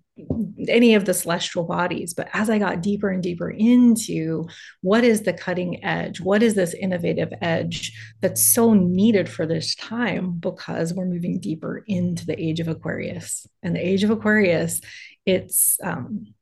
any 0.67 0.95
of 0.95 1.05
the 1.05 1.13
celestial 1.13 1.63
bodies. 1.63 2.15
But 2.15 2.29
as 2.33 2.49
I 2.49 2.57
got 2.57 2.81
deeper 2.81 3.09
and 3.09 3.21
deeper 3.21 3.51
into 3.51 4.47
what 4.81 5.03
is 5.03 5.21
the 5.21 5.33
cutting 5.33 5.83
edge, 5.85 6.19
what 6.19 6.41
is 6.41 6.55
this 6.55 6.73
innovative 6.73 7.31
edge 7.39 7.91
that's 8.19 8.43
so 8.43 8.73
needed 8.73 9.29
for 9.29 9.45
this 9.45 9.75
time, 9.75 10.31
because 10.39 10.95
we're 10.95 11.05
moving 11.05 11.39
deeper 11.39 11.83
into 11.85 12.25
the 12.25 12.41
age 12.41 12.59
of 12.59 12.67
Aquarius. 12.67 13.45
And 13.61 13.75
the 13.75 13.87
age 13.87 14.03
of 14.03 14.09
Aquarius, 14.09 14.81
it's, 15.27 15.77
um, 15.83 16.33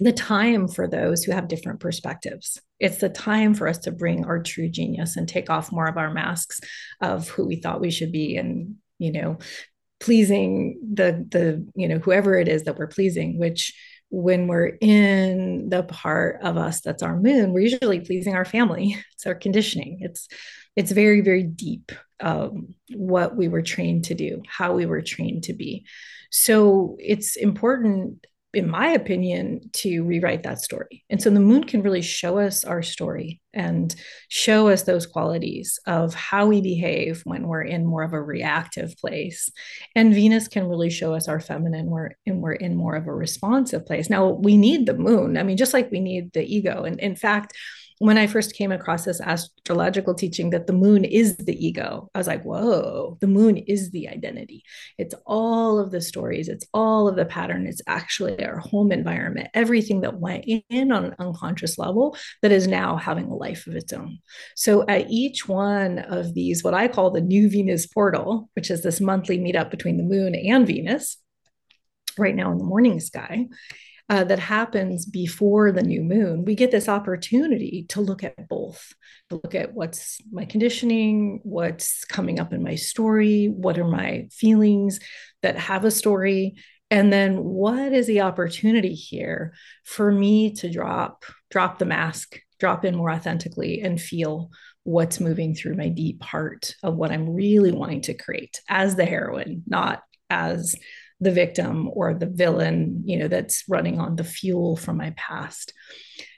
the 0.00 0.12
time 0.12 0.68
for 0.68 0.86
those 0.86 1.24
who 1.24 1.32
have 1.32 1.48
different 1.48 1.80
perspectives. 1.80 2.60
It's 2.78 2.98
the 2.98 3.08
time 3.08 3.54
for 3.54 3.66
us 3.66 3.78
to 3.78 3.92
bring 3.92 4.24
our 4.24 4.42
true 4.42 4.68
genius 4.68 5.16
and 5.16 5.28
take 5.28 5.50
off 5.50 5.72
more 5.72 5.88
of 5.88 5.96
our 5.96 6.12
masks 6.12 6.60
of 7.00 7.28
who 7.28 7.46
we 7.46 7.56
thought 7.56 7.80
we 7.80 7.90
should 7.90 8.12
be 8.12 8.36
and, 8.36 8.76
you 8.98 9.12
know, 9.12 9.38
pleasing 10.00 10.78
the 10.94 11.26
the, 11.28 11.66
you 11.74 11.88
know, 11.88 11.98
whoever 11.98 12.36
it 12.36 12.48
is 12.48 12.64
that 12.64 12.78
we're 12.78 12.86
pleasing, 12.86 13.38
which 13.38 13.74
when 14.10 14.46
we're 14.46 14.78
in 14.80 15.68
the 15.68 15.82
part 15.82 16.40
of 16.42 16.56
us 16.56 16.80
that's 16.80 17.02
our 17.02 17.16
moon, 17.16 17.52
we're 17.52 17.60
usually 17.60 18.00
pleasing 18.00 18.34
our 18.34 18.44
family. 18.44 18.96
It's 19.14 19.26
our 19.26 19.34
conditioning. 19.34 19.98
It's 20.00 20.28
it's 20.76 20.92
very 20.92 21.22
very 21.22 21.42
deep 21.42 21.90
um, 22.20 22.74
what 22.94 23.36
we 23.36 23.48
were 23.48 23.62
trained 23.62 24.04
to 24.06 24.14
do, 24.14 24.42
how 24.48 24.74
we 24.74 24.86
were 24.86 25.02
trained 25.02 25.44
to 25.44 25.52
be. 25.52 25.84
So 26.30 26.96
it's 27.00 27.36
important 27.36 28.24
in 28.58 28.68
my 28.68 28.88
opinion, 28.88 29.70
to 29.72 30.02
rewrite 30.02 30.42
that 30.42 30.60
story. 30.60 31.04
And 31.08 31.22
so 31.22 31.30
the 31.30 31.40
moon 31.40 31.64
can 31.64 31.82
really 31.82 32.02
show 32.02 32.38
us 32.38 32.64
our 32.64 32.82
story 32.82 33.40
and 33.54 33.94
show 34.28 34.68
us 34.68 34.82
those 34.82 35.06
qualities 35.06 35.78
of 35.86 36.14
how 36.14 36.46
we 36.46 36.60
behave 36.60 37.22
when 37.24 37.48
we're 37.48 37.62
in 37.62 37.86
more 37.86 38.02
of 38.02 38.12
a 38.12 38.22
reactive 38.22 38.96
place. 38.98 39.50
And 39.94 40.14
Venus 40.14 40.48
can 40.48 40.68
really 40.68 40.90
show 40.90 41.14
us 41.14 41.28
our 41.28 41.40
feminine 41.40 41.90
where 41.90 42.16
and 42.26 42.42
we're 42.42 42.52
in 42.52 42.76
more 42.76 42.94
of 42.94 43.06
a 43.06 43.14
responsive 43.14 43.86
place. 43.86 44.10
Now 44.10 44.28
we 44.28 44.56
need 44.56 44.86
the 44.86 44.94
moon. 44.94 45.38
I 45.38 45.42
mean, 45.42 45.56
just 45.56 45.74
like 45.74 45.90
we 45.90 46.00
need 46.00 46.32
the 46.32 46.44
ego. 46.44 46.84
And 46.84 47.00
in 47.00 47.16
fact, 47.16 47.52
when 47.98 48.16
I 48.16 48.26
first 48.26 48.54
came 48.54 48.70
across 48.70 49.04
this 49.04 49.20
astrological 49.20 50.14
teaching 50.14 50.50
that 50.50 50.66
the 50.66 50.72
moon 50.72 51.04
is 51.04 51.36
the 51.36 51.66
ego, 51.66 52.08
I 52.14 52.18
was 52.18 52.26
like, 52.26 52.44
whoa, 52.44 53.18
the 53.20 53.26
moon 53.26 53.56
is 53.56 53.90
the 53.90 54.08
identity. 54.08 54.62
It's 54.98 55.14
all 55.26 55.78
of 55.78 55.90
the 55.90 56.00
stories, 56.00 56.48
it's 56.48 56.66
all 56.72 57.08
of 57.08 57.16
the 57.16 57.24
pattern, 57.24 57.66
it's 57.66 57.82
actually 57.86 58.44
our 58.44 58.58
home 58.58 58.92
environment, 58.92 59.48
everything 59.52 60.02
that 60.02 60.20
went 60.20 60.44
in 60.46 60.92
on 60.92 61.06
an 61.06 61.14
unconscious 61.18 61.78
level 61.78 62.16
that 62.42 62.52
is 62.52 62.68
now 62.68 62.96
having 62.96 63.26
a 63.26 63.34
life 63.34 63.66
of 63.66 63.74
its 63.74 63.92
own. 63.92 64.18
So 64.54 64.86
at 64.86 65.10
each 65.10 65.48
one 65.48 65.98
of 65.98 66.34
these, 66.34 66.62
what 66.62 66.74
I 66.74 66.88
call 66.88 67.10
the 67.10 67.20
new 67.20 67.50
Venus 67.50 67.86
portal, 67.86 68.48
which 68.54 68.70
is 68.70 68.82
this 68.82 69.00
monthly 69.00 69.38
meetup 69.38 69.70
between 69.70 69.96
the 69.96 70.04
moon 70.04 70.34
and 70.34 70.66
Venus, 70.66 71.18
right 72.16 72.34
now 72.34 72.50
in 72.50 72.58
the 72.58 72.64
morning 72.64 72.98
sky 72.98 73.46
uh, 74.08 74.24
that 74.24 74.38
happens 74.38 75.04
before 75.04 75.70
the 75.70 75.82
new 75.82 76.02
moon, 76.02 76.44
we 76.44 76.54
get 76.54 76.70
this 76.70 76.88
opportunity 76.88 77.84
to 77.90 78.00
look 78.00 78.24
at 78.24 78.48
both, 78.48 78.94
to 79.28 79.36
look 79.36 79.54
at 79.54 79.74
what's 79.74 80.20
my 80.32 80.46
conditioning, 80.46 81.40
what's 81.42 82.04
coming 82.04 82.40
up 82.40 82.52
in 82.52 82.62
my 82.62 82.74
story, 82.74 83.46
what 83.46 83.78
are 83.78 83.86
my 83.86 84.26
feelings 84.32 84.98
that 85.42 85.56
have 85.56 85.84
a 85.84 85.90
story, 85.90 86.54
and 86.90 87.12
then 87.12 87.44
what 87.44 87.92
is 87.92 88.06
the 88.06 88.22
opportunity 88.22 88.94
here 88.94 89.52
for 89.84 90.10
me 90.10 90.54
to 90.54 90.70
drop 90.70 91.24
drop 91.50 91.78
the 91.78 91.84
mask, 91.84 92.40
drop 92.58 92.84
in 92.84 92.96
more 92.96 93.10
authentically, 93.10 93.82
and 93.82 94.00
feel 94.00 94.50
what's 94.84 95.20
moving 95.20 95.54
through 95.54 95.76
my 95.76 95.88
deep 95.88 96.22
heart 96.22 96.74
of 96.82 96.94
what 96.94 97.12
I'm 97.12 97.28
really 97.28 97.72
wanting 97.72 98.00
to 98.02 98.14
create 98.14 98.62
as 98.70 98.96
the 98.96 99.04
heroine, 99.04 99.62
not 99.66 100.02
as 100.30 100.76
the 101.20 101.32
victim 101.32 101.90
or 101.92 102.14
the 102.14 102.26
villain, 102.26 103.02
you 103.04 103.18
know, 103.18 103.28
that's 103.28 103.64
running 103.68 103.98
on 103.98 104.16
the 104.16 104.24
fuel 104.24 104.76
from 104.76 104.96
my 104.96 105.12
past. 105.16 105.72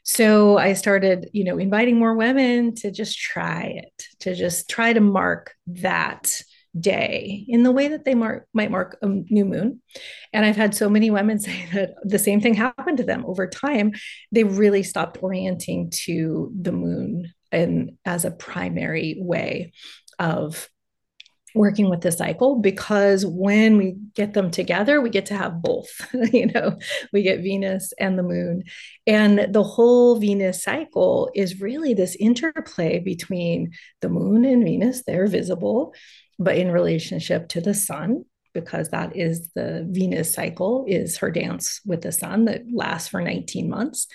So 0.04 0.58
I 0.58 0.72
started, 0.72 1.28
you 1.32 1.44
know, 1.44 1.58
inviting 1.58 1.98
more 1.98 2.14
women 2.14 2.74
to 2.76 2.90
just 2.90 3.18
try 3.18 3.82
it, 3.84 4.06
to 4.20 4.34
just 4.34 4.68
try 4.68 4.92
to 4.92 5.00
mark 5.00 5.54
that 5.66 6.42
day 6.78 7.44
in 7.48 7.64
the 7.64 7.72
way 7.72 7.88
that 7.88 8.04
they 8.04 8.14
mark, 8.14 8.46
might 8.54 8.70
mark 8.70 8.96
a 9.02 9.06
new 9.06 9.44
moon. 9.44 9.82
And 10.32 10.44
I've 10.44 10.56
had 10.56 10.74
so 10.74 10.88
many 10.88 11.10
women 11.10 11.38
say 11.40 11.66
that 11.72 11.94
the 12.02 12.18
same 12.18 12.40
thing 12.40 12.54
happened 12.54 12.98
to 12.98 13.04
them 13.04 13.24
over 13.26 13.46
time. 13.46 13.92
They 14.32 14.44
really 14.44 14.82
stopped 14.82 15.22
orienting 15.22 15.90
to 16.04 16.52
the 16.58 16.72
moon 16.72 17.32
and 17.52 17.98
as 18.04 18.24
a 18.24 18.30
primary 18.30 19.16
way 19.18 19.72
of 20.18 20.68
working 21.54 21.90
with 21.90 22.00
the 22.00 22.12
cycle 22.12 22.56
because 22.56 23.26
when 23.26 23.76
we 23.76 23.96
get 24.14 24.34
them 24.34 24.50
together 24.50 25.00
we 25.00 25.10
get 25.10 25.26
to 25.26 25.36
have 25.36 25.62
both 25.62 25.88
you 26.32 26.46
know 26.46 26.76
we 27.12 27.22
get 27.22 27.40
venus 27.40 27.92
and 27.98 28.18
the 28.18 28.22
moon. 28.22 28.64
And 29.06 29.52
the 29.52 29.62
whole 29.62 30.18
venus 30.18 30.62
cycle 30.62 31.30
is 31.34 31.60
really 31.60 31.94
this 31.94 32.16
interplay 32.16 32.98
between 32.98 33.72
the 34.00 34.08
moon 34.08 34.44
and 34.44 34.64
venus. 34.64 35.02
They're 35.04 35.26
visible 35.26 35.94
but 36.38 36.56
in 36.56 36.70
relationship 36.70 37.48
to 37.50 37.60
the 37.60 37.74
sun 37.74 38.24
because 38.52 38.88
that 38.88 39.14
is 39.14 39.50
the 39.54 39.86
venus 39.90 40.34
cycle 40.34 40.84
is 40.88 41.18
her 41.18 41.30
dance 41.30 41.80
with 41.86 42.00
the 42.00 42.10
sun 42.10 42.46
that 42.46 42.62
lasts 42.72 43.08
for 43.08 43.20
19 43.20 43.68
months. 43.68 44.08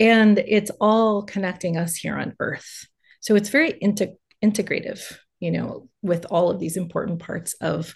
And 0.00 0.38
it's 0.38 0.72
all 0.80 1.22
connecting 1.22 1.76
us 1.76 1.94
here 1.94 2.16
on 2.16 2.34
earth. 2.40 2.86
So 3.20 3.36
it's 3.36 3.50
very 3.50 3.74
integrative 4.42 5.18
you 5.40 5.50
know, 5.50 5.88
with 6.02 6.26
all 6.30 6.50
of 6.50 6.58
these 6.58 6.76
important 6.76 7.20
parts 7.20 7.54
of 7.54 7.94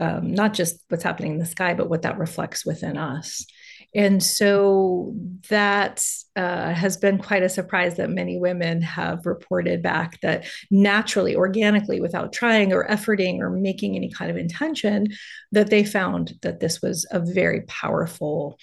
um, 0.00 0.32
not 0.32 0.54
just 0.54 0.82
what's 0.88 1.04
happening 1.04 1.32
in 1.32 1.38
the 1.38 1.46
sky, 1.46 1.74
but 1.74 1.88
what 1.88 2.02
that 2.02 2.18
reflects 2.18 2.66
within 2.66 2.96
us. 2.96 3.46
And 3.94 4.20
so 4.20 5.14
that 5.50 6.04
uh, 6.34 6.74
has 6.74 6.96
been 6.96 7.18
quite 7.18 7.44
a 7.44 7.48
surprise 7.48 7.96
that 7.96 8.10
many 8.10 8.38
women 8.38 8.82
have 8.82 9.24
reported 9.24 9.82
back 9.82 10.20
that 10.20 10.46
naturally, 10.68 11.36
organically, 11.36 12.00
without 12.00 12.32
trying 12.32 12.72
or 12.72 12.88
efforting 12.88 13.38
or 13.38 13.50
making 13.50 13.94
any 13.94 14.10
kind 14.10 14.32
of 14.32 14.36
intention, 14.36 15.06
that 15.52 15.70
they 15.70 15.84
found 15.84 16.34
that 16.42 16.58
this 16.58 16.82
was 16.82 17.06
a 17.12 17.20
very 17.20 17.60
powerful 17.62 18.58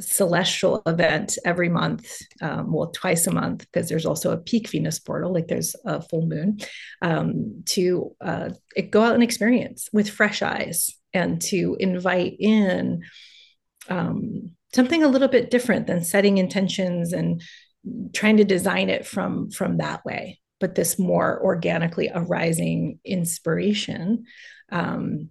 celestial 0.00 0.82
event 0.86 1.38
every 1.44 1.68
month, 1.68 2.10
um, 2.40 2.72
well, 2.72 2.90
twice 2.90 3.26
a 3.26 3.32
month, 3.32 3.60
because 3.60 3.88
there's 3.88 4.06
also 4.06 4.32
a 4.32 4.38
peak 4.38 4.68
Venus 4.68 4.98
portal, 4.98 5.32
like 5.32 5.48
there's 5.48 5.76
a 5.84 6.00
full 6.00 6.26
moon, 6.26 6.58
um, 7.02 7.62
to 7.66 8.14
uh, 8.20 8.50
go 8.90 9.02
out 9.02 9.14
and 9.14 9.22
experience 9.22 9.88
with 9.92 10.10
fresh 10.10 10.42
eyes 10.42 10.90
and 11.12 11.40
to 11.42 11.76
invite 11.80 12.36
in 12.38 13.02
um, 13.88 14.52
something 14.74 15.02
a 15.02 15.08
little 15.08 15.28
bit 15.28 15.50
different 15.50 15.86
than 15.86 16.04
setting 16.04 16.38
intentions 16.38 17.12
and 17.12 17.42
trying 18.14 18.36
to 18.36 18.44
design 18.44 18.90
it 18.90 19.06
from 19.06 19.50
from 19.50 19.78
that 19.78 20.04
way 20.04 20.38
but 20.60 20.74
this 20.74 20.98
more 20.98 21.42
organically 21.42 22.10
arising 22.14 22.98
inspiration 23.04 24.24
um, 24.70 25.30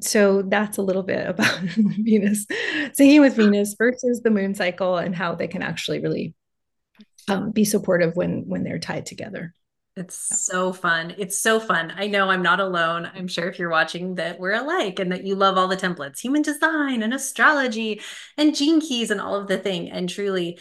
so 0.00 0.42
that's 0.42 0.78
a 0.78 0.82
little 0.82 1.02
bit 1.02 1.26
about 1.26 1.58
Venus, 1.60 2.46
syncing 2.46 3.20
with 3.20 3.36
Venus 3.36 3.74
versus 3.76 4.22
the 4.22 4.30
moon 4.30 4.54
cycle 4.54 4.96
and 4.96 5.14
how 5.14 5.34
they 5.34 5.48
can 5.48 5.62
actually 5.62 6.00
really 6.00 6.34
um, 7.28 7.50
be 7.50 7.64
supportive 7.64 8.16
when 8.16 8.48
when 8.48 8.62
they're 8.62 8.78
tied 8.78 9.06
together. 9.06 9.54
It's 9.96 10.14
so 10.44 10.72
fun. 10.72 11.14
It's 11.18 11.38
so 11.38 11.58
fun. 11.58 11.92
I 11.96 12.06
know 12.06 12.30
I'm 12.30 12.42
not 12.42 12.60
alone. 12.60 13.10
I'm 13.12 13.26
sure 13.26 13.48
if 13.48 13.58
you're 13.58 13.70
watching 13.70 14.14
that 14.14 14.38
we're 14.38 14.54
alike 14.54 15.00
and 15.00 15.10
that 15.10 15.24
you 15.24 15.34
love 15.34 15.58
all 15.58 15.66
the 15.66 15.76
templates, 15.76 16.20
human 16.20 16.42
design 16.42 17.02
and 17.02 17.12
astrology 17.12 18.00
and 18.38 18.54
gene 18.54 18.80
keys 18.80 19.10
and 19.10 19.20
all 19.20 19.34
of 19.34 19.48
the 19.48 19.58
thing. 19.58 19.90
And 19.90 20.08
truly, 20.08 20.58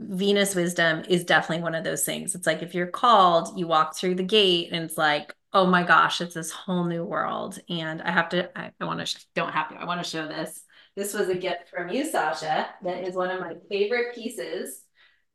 Venus 0.00 0.54
wisdom 0.54 1.04
is 1.08 1.24
definitely 1.24 1.62
one 1.62 1.74
of 1.74 1.84
those 1.84 2.04
things. 2.04 2.34
It's 2.34 2.46
like 2.46 2.62
if 2.62 2.74
you're 2.74 2.86
called, 2.86 3.58
you 3.58 3.66
walk 3.66 3.94
through 3.94 4.14
the 4.14 4.22
gate 4.22 4.70
and 4.72 4.82
it's 4.84 4.96
like, 4.96 5.34
oh 5.52 5.66
my 5.66 5.82
gosh, 5.82 6.20
it's 6.20 6.34
this 6.34 6.50
whole 6.50 6.84
new 6.84 7.04
world. 7.04 7.58
And 7.68 8.00
I 8.00 8.10
have 8.10 8.30
to, 8.30 8.58
I, 8.58 8.72
I 8.80 8.84
want 8.86 9.06
to, 9.06 9.26
don't 9.34 9.52
have 9.52 9.68
to, 9.68 9.76
I 9.76 9.84
want 9.84 10.02
to 10.02 10.08
show 10.08 10.26
this. 10.26 10.62
This 10.96 11.12
was 11.12 11.28
a 11.28 11.34
gift 11.34 11.68
from 11.68 11.90
you, 11.90 12.04
Sasha. 12.04 12.68
That 12.82 13.04
is 13.04 13.14
one 13.14 13.30
of 13.30 13.40
my 13.40 13.54
favorite 13.68 14.14
pieces 14.14 14.82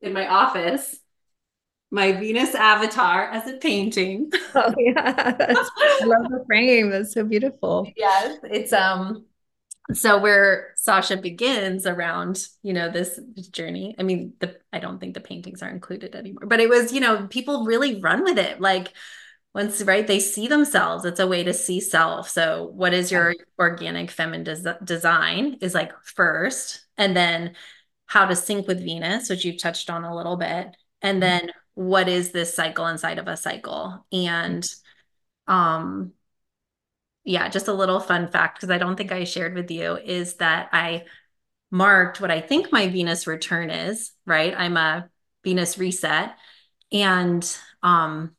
in 0.02 0.14
my 0.14 0.28
office. 0.28 0.98
My 1.92 2.12
Venus 2.14 2.56
avatar 2.56 3.30
as 3.30 3.48
a 3.48 3.58
painting. 3.58 4.32
Oh 4.56 4.74
yeah, 4.78 5.36
I 5.40 6.06
love 6.06 6.30
the 6.30 6.44
frame. 6.48 6.90
That's 6.90 7.14
so 7.14 7.24
beautiful. 7.24 7.94
Yes, 7.96 8.40
it's 8.44 8.74
um. 8.74 9.26
So 9.94 10.18
where 10.18 10.74
Sasha 10.76 11.18
begins 11.18 11.86
around, 11.86 12.48
you 12.64 12.74
know, 12.74 12.90
this, 12.90 13.20
journey. 13.52 13.96
I 14.00 14.04
mean, 14.04 14.34
the 14.40 14.58
I 14.74 14.80
don't 14.80 15.00
think 15.00 15.14
the 15.14 15.20
paintings 15.20 15.62
are 15.62 15.70
included 15.70 16.16
anymore, 16.16 16.48
but 16.48 16.60
it 16.60 16.70
was, 16.70 16.92
you 16.92 17.00
know, 17.00 17.28
people 17.28 17.66
really 17.66 18.02
run 18.02 18.24
with 18.24 18.40
it. 18.40 18.60
Like 18.60 18.94
once 19.56 19.82
right 19.84 20.06
they 20.06 20.20
see 20.20 20.48
themselves 20.48 21.06
it's 21.06 21.22
a 21.22 21.26
way 21.26 21.42
to 21.42 21.54
see 21.54 21.80
self 21.80 22.30
so 22.30 22.70
what 22.74 22.94
is 22.94 23.10
your 23.10 23.34
organic 23.58 24.12
feminine 24.12 24.44
des- 24.44 24.78
design 24.84 25.58
is 25.62 25.74
like 25.74 25.94
first 26.04 26.86
and 26.98 27.16
then 27.16 27.56
how 28.06 28.26
to 28.26 28.36
sync 28.36 28.68
with 28.68 28.84
venus 28.84 29.30
which 29.30 29.46
you've 29.46 29.60
touched 29.60 29.90
on 29.90 30.04
a 30.04 30.16
little 30.16 30.36
bit 30.36 30.76
and 31.02 31.16
mm-hmm. 31.16 31.20
then 31.22 31.52
what 31.74 32.10
is 32.10 32.32
this 32.32 32.54
cycle 32.54 32.86
inside 32.86 33.18
of 33.18 33.28
a 33.28 33.38
cycle 33.38 34.06
and 34.12 34.70
um 35.48 36.12
yeah 37.26 37.50
just 37.50 37.68
a 37.68 37.74
little 37.74 38.00
fun 38.00 38.30
fact 38.30 38.58
because 38.58 38.70
i 38.70 38.78
don't 38.78 38.96
think 38.96 39.12
i 39.12 39.24
shared 39.24 39.54
with 39.54 39.70
you 39.70 39.98
is 39.98 40.36
that 40.36 40.70
i 40.72 41.04
marked 41.72 42.22
what 42.22 42.32
i 42.32 42.40
think 42.40 42.72
my 42.72 42.88
venus 42.88 43.28
return 43.28 43.70
is 43.70 44.12
right 44.26 44.54
i'm 44.58 44.78
a 44.78 45.10
venus 45.44 45.78
reset 45.78 46.36
and 46.92 47.58
um 47.84 48.36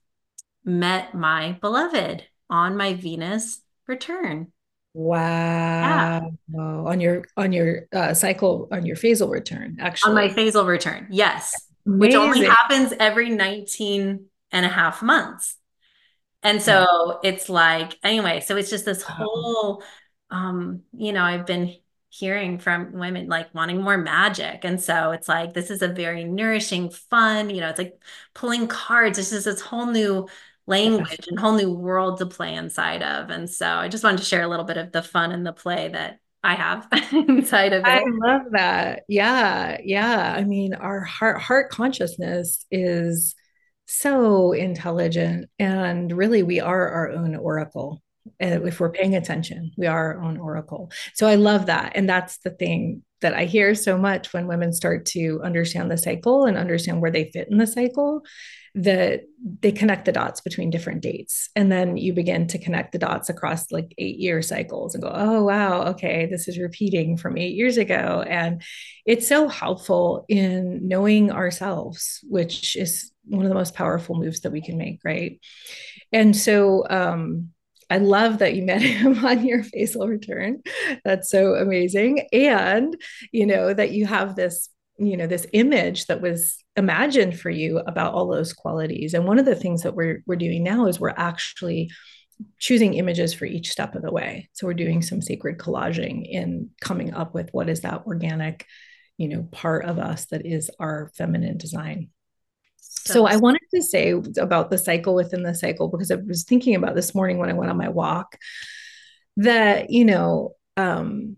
met 0.67 1.15
my 1.15 1.53
beloved 1.61 2.25
on 2.51 2.77
my 2.77 2.95
Venus 2.95 3.63
return. 3.87 4.53
Wow. 4.93 6.33
Yeah. 6.53 6.59
On 6.59 7.01
your 7.01 7.25
on 7.37 7.53
your 7.53 7.87
uh, 7.93 8.15
cycle 8.15 8.69
on 8.73 8.85
your 8.85 8.97
phasal 8.97 9.31
return, 9.31 9.77
actually. 9.81 10.11
On 10.11 10.15
my 10.15 10.29
phasal 10.29 10.67
return. 10.67 11.07
Yes. 11.11 11.55
Amazing. 11.87 12.01
Which 12.01 12.15
only 12.15 12.47
happens 12.47 12.93
every 12.99 13.31
19 13.31 14.27
and 14.53 14.67
a 14.67 14.69
half 14.69 15.03
months. 15.03 15.57
And 16.47 16.63
so 16.63 17.19
it's 17.25 17.49
like 17.49 17.99
anyway, 18.03 18.41
so 18.41 18.57
it's 18.57 18.71
just 18.71 18.85
this 18.85 19.03
whole 19.03 19.83
um 20.31 20.83
you 20.97 21.13
know, 21.13 21.23
I've 21.23 21.47
been 21.47 21.75
hearing 22.09 22.59
from 22.59 22.93
women 22.93 23.29
like 23.29 23.55
wanting 23.55 23.83
more 23.83 23.99
magic. 23.99 24.65
And 24.65 24.81
so 24.81 25.11
it's 25.11 25.29
like 25.29 25.53
this 25.53 25.71
is 25.71 25.83
a 25.83 25.89
very 25.89 26.25
nourishing, 26.25 26.91
fun, 26.91 27.51
you 27.51 27.61
know, 27.61 27.69
it's 27.69 27.79
like 27.79 28.01
pulling 28.35 28.69
cards. 28.69 29.19
This 29.19 29.33
is 29.33 29.45
this 29.45 29.61
whole 29.61 29.87
new 29.87 30.29
language 30.67 31.27
and 31.29 31.39
whole 31.39 31.55
new 31.55 31.73
world 31.73 32.19
to 32.19 32.27
play 32.27 32.55
inside 32.55 33.03
of. 33.03 33.31
And 33.31 33.51
so 33.51 33.67
I 33.67 33.89
just 33.89 34.05
wanted 34.05 34.19
to 34.19 34.25
share 34.25 34.43
a 34.43 34.49
little 34.49 34.65
bit 34.65 34.77
of 34.77 34.93
the 34.93 35.03
fun 35.03 35.33
and 35.33 35.45
the 35.47 35.53
play 35.53 35.89
that 35.89 36.21
I 36.43 36.55
have 36.55 36.87
inside 37.13 37.73
of 37.73 37.81
it. 37.81 37.87
I 37.87 38.03
love 38.07 38.43
that. 38.53 39.03
Yeah. 39.09 39.79
Yeah. 39.83 40.35
I 40.37 40.45
mean, 40.45 40.75
our 40.75 41.01
heart 41.01 41.41
heart 41.41 41.71
consciousness 41.71 42.65
is 42.71 43.35
so 43.87 44.53
intelligent 44.53 45.49
and 45.59 46.13
really 46.13 46.43
we 46.43 46.61
are 46.61 46.89
our 46.89 47.11
own 47.11 47.37
oracle. 47.37 48.03
If 48.41 48.81
we're 48.81 48.91
paying 48.91 49.15
attention, 49.15 49.71
we 49.77 49.87
are 49.87 50.15
our 50.15 50.23
own 50.23 50.37
oracle. 50.39 50.91
So 51.15 51.29
I 51.29 51.37
love 51.37 51.67
that. 51.67 51.93
And 51.95 52.09
that's 52.09 52.39
the 52.39 52.51
thing 52.51 53.03
that 53.21 53.35
I 53.35 53.45
hear 53.45 53.75
so 53.75 53.97
much 53.97 54.33
when 54.33 54.47
women 54.47 54.73
start 54.73 55.07
to 55.07 55.41
understand 55.43 55.91
the 55.91 55.97
cycle 55.97 56.45
and 56.45 56.57
understand 56.57 57.01
where 57.01 57.11
they 57.11 57.31
fit 57.33 57.49
in 57.51 57.59
the 57.59 57.67
cycle 57.67 58.23
that 58.75 59.23
they 59.61 59.73
connect 59.73 60.05
the 60.05 60.13
dots 60.13 60.43
between 60.43 60.69
different 60.69 61.01
dates 61.01 61.49
and 61.57 61.73
then 61.73 61.97
you 61.97 62.13
begin 62.13 62.47
to 62.47 62.59
connect 62.59 62.93
the 62.93 62.99
dots 62.99 63.31
across 63.31 63.73
like 63.73 63.95
eight 63.97 64.19
year 64.19 64.43
cycles 64.43 64.95
and 64.95 65.03
go 65.03 65.11
oh 65.15 65.43
wow 65.45 65.85
okay 65.85 66.27
this 66.31 66.47
is 66.47 66.59
repeating 66.59 67.17
from 67.17 67.39
eight 67.39 67.55
years 67.55 67.79
ago 67.79 68.23
and 68.29 68.63
it's 69.07 69.27
so 69.27 69.49
helpful 69.49 70.27
in 70.29 70.87
knowing 70.87 71.31
ourselves 71.31 72.21
which 72.29 72.77
is 72.77 73.13
one 73.27 73.43
of 73.43 73.49
the 73.49 73.55
most 73.55 73.75
powerful 73.75 74.15
moves 74.15 74.41
that 74.41 74.53
we 74.53 74.63
can 74.63 74.77
make 74.77 75.01
right 75.05 75.41
and 76.13 76.37
so 76.37 76.85
um 76.89 77.51
I 77.89 77.99
love 77.99 78.39
that 78.39 78.55
you 78.55 78.65
met 78.65 78.83
him 78.83 79.25
on 79.25 79.47
your 79.47 79.63
phasal 79.63 80.09
return. 80.09 80.63
That's 81.05 81.31
so 81.31 81.55
amazing. 81.55 82.27
And, 82.33 82.97
you 83.33 83.47
know, 83.47 83.73
that 83.73 83.93
you 83.93 84.07
have 84.07 84.35
this, 84.35 84.69
you 84.99 85.17
know, 85.17 85.27
this 85.27 85.47
image 85.53 86.07
that 86.07 86.21
was 86.21 86.65
imagined 86.77 87.39
for 87.39 87.51
you 87.51 87.79
about 87.79 88.15
all 88.15 88.29
those 88.29 88.53
qualities. 88.53 89.15
And 89.15 89.25
one 89.25 89.39
of 89.39 89.45
the 89.45 89.55
things 89.55 89.83
that 89.83 89.95
we're 89.95 90.23
we're 90.27 90.37
doing 90.37 90.63
now 90.65 90.87
is 90.87 90.99
we're 90.99 91.11
actually 91.11 91.91
choosing 92.59 92.95
images 92.95 93.33
for 93.33 93.47
each 93.47 93.71
step 93.71 93.95
of 93.95 94.03
the 94.03 94.13
way. 94.13 94.49
So 94.53 94.67
we're 94.67 94.75
doing 94.75 95.01
some 95.01 95.23
sacred 95.23 95.59
collaging 95.59 96.29
in 96.29 96.71
coming 96.81 97.15
up 97.15 97.35
with 97.35 97.49
what 97.53 97.69
is 97.69 97.81
that 97.81 98.03
organic, 98.07 98.67
you 99.17 99.29
know, 99.29 99.49
part 99.53 99.85
of 99.87 99.99
us 99.99 100.27
that 100.27 100.45
is 100.45 100.71
our 100.79 101.11
feminine 101.17 101.57
design. 101.57 102.11
So 102.89 103.27
I 103.27 103.37
wanted 103.37 103.63
to 103.73 103.83
say 103.83 104.15
about 104.39 104.71
the 104.71 104.79
cycle 104.79 105.15
within 105.15 105.43
the 105.43 105.55
cycle 105.55 105.89
because 105.89 106.11
I 106.11 106.17
was 106.17 106.45
thinking 106.45 106.75
about 106.75 106.97
this 106.97 107.15
morning 107.15 107.39
when 107.39 107.49
I 107.49 107.53
went 107.53 107.71
on 107.71 107.77
my 107.77 107.89
walk 107.89 108.37
that, 109.37 109.91
you 109.91 110.05
know, 110.05 110.57
um, 110.77 111.37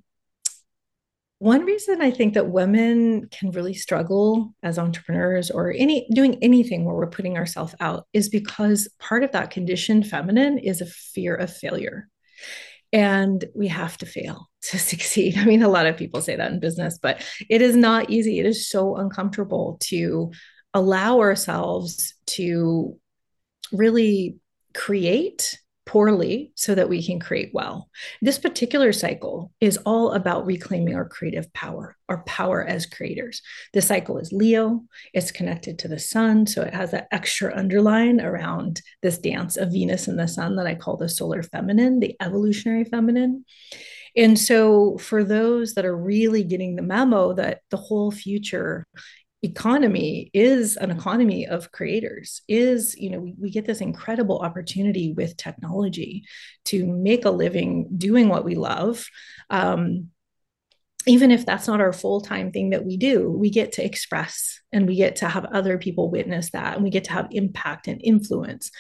one 1.40 1.64
reason 1.64 2.02
I 2.02 2.10
think 2.10 2.34
that 2.34 2.50
women 2.50 3.28
can 3.30 3.52
really 3.52 3.74
struggle 3.74 4.54
as 4.62 4.78
entrepreneurs 4.78 5.50
or 5.50 5.72
any 5.72 6.08
doing 6.12 6.38
anything 6.42 6.84
where 6.84 6.96
we're 6.96 7.06
putting 7.06 7.36
ourselves 7.36 7.76
out 7.78 8.06
is 8.12 8.28
because 8.28 8.88
part 8.98 9.22
of 9.22 9.32
that 9.32 9.50
conditioned 9.50 10.06
feminine 10.06 10.58
is 10.58 10.80
a 10.80 10.86
fear 10.86 11.36
of 11.36 11.54
failure. 11.54 12.08
And 12.92 13.44
we 13.54 13.68
have 13.68 13.96
to 13.98 14.06
fail 14.06 14.48
to 14.62 14.78
succeed. 14.78 15.36
I 15.36 15.44
mean, 15.44 15.62
a 15.62 15.68
lot 15.68 15.86
of 15.86 15.96
people 15.96 16.22
say 16.22 16.34
that 16.34 16.50
in 16.50 16.60
business, 16.60 16.98
but 17.00 17.24
it 17.48 17.62
is 17.62 17.76
not 17.76 18.10
easy. 18.10 18.40
It 18.40 18.46
is 18.46 18.68
so 18.68 18.96
uncomfortable 18.96 19.76
to 19.82 20.32
allow 20.74 21.20
ourselves 21.20 22.14
to 22.26 22.98
really 23.72 24.38
create 24.74 25.58
poorly 25.88 26.52
so 26.54 26.74
that 26.74 26.90
we 26.90 27.02
can 27.02 27.18
create 27.18 27.48
well. 27.54 27.88
This 28.20 28.38
particular 28.38 28.92
cycle 28.92 29.52
is 29.58 29.78
all 29.86 30.12
about 30.12 30.44
reclaiming 30.44 30.94
our 30.94 31.08
creative 31.08 31.50
power, 31.54 31.96
our 32.10 32.22
power 32.24 32.62
as 32.62 32.84
creators. 32.84 33.40
The 33.72 33.80
cycle 33.80 34.18
is 34.18 34.30
Leo, 34.30 34.84
it's 35.14 35.30
connected 35.30 35.78
to 35.78 35.88
the 35.88 35.98
sun. 35.98 36.46
So 36.46 36.60
it 36.60 36.74
has 36.74 36.90
that 36.90 37.08
extra 37.10 37.56
underline 37.56 38.20
around 38.20 38.82
this 39.00 39.16
dance 39.16 39.56
of 39.56 39.72
Venus 39.72 40.08
and 40.08 40.18
the 40.18 40.28
sun 40.28 40.56
that 40.56 40.66
I 40.66 40.74
call 40.74 40.98
the 40.98 41.08
solar 41.08 41.42
feminine, 41.42 42.00
the 42.00 42.16
evolutionary 42.20 42.84
feminine. 42.84 43.46
And 44.14 44.38
so, 44.38 44.98
for 44.98 45.22
those 45.22 45.74
that 45.74 45.84
are 45.84 45.96
really 45.96 46.42
getting 46.42 46.76
the 46.76 46.82
memo 46.82 47.34
that 47.34 47.60
the 47.70 47.76
whole 47.76 48.10
future 48.10 48.86
economy 49.42 50.30
is 50.34 50.76
an 50.76 50.90
economy 50.90 51.46
of 51.46 51.70
creators 51.70 52.42
is 52.48 52.96
you 52.96 53.08
know 53.08 53.20
we, 53.20 53.34
we 53.38 53.50
get 53.50 53.66
this 53.66 53.80
incredible 53.80 54.40
opportunity 54.40 55.12
with 55.12 55.36
technology 55.36 56.24
to 56.64 56.84
make 56.86 57.24
a 57.24 57.30
living 57.30 57.88
doing 57.96 58.28
what 58.28 58.44
we 58.44 58.54
love. 58.54 59.06
Um, 59.50 60.08
even 61.06 61.30
if 61.30 61.46
that's 61.46 61.68
not 61.68 61.80
our 61.80 61.92
full-time 61.92 62.50
thing 62.50 62.70
that 62.70 62.84
we 62.84 62.96
do 62.96 63.30
we 63.30 63.48
get 63.48 63.72
to 63.72 63.84
express 63.84 64.60
and 64.72 64.86
we 64.86 64.96
get 64.96 65.16
to 65.16 65.28
have 65.28 65.44
other 65.46 65.78
people 65.78 66.10
witness 66.10 66.50
that 66.50 66.74
and 66.74 66.84
we 66.84 66.90
get 66.90 67.04
to 67.04 67.12
have 67.12 67.28
impact 67.30 67.86
and 67.86 68.00
influence. 68.02 68.70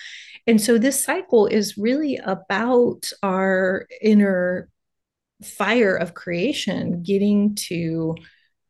And 0.46 0.60
so 0.60 0.78
this 0.78 1.02
cycle 1.02 1.46
is 1.46 1.78
really 1.78 2.16
about 2.16 3.12
our 3.22 3.86
inner 4.02 4.68
fire 5.44 5.94
of 5.94 6.14
creation 6.14 7.02
getting 7.02 7.54
to 7.54 8.16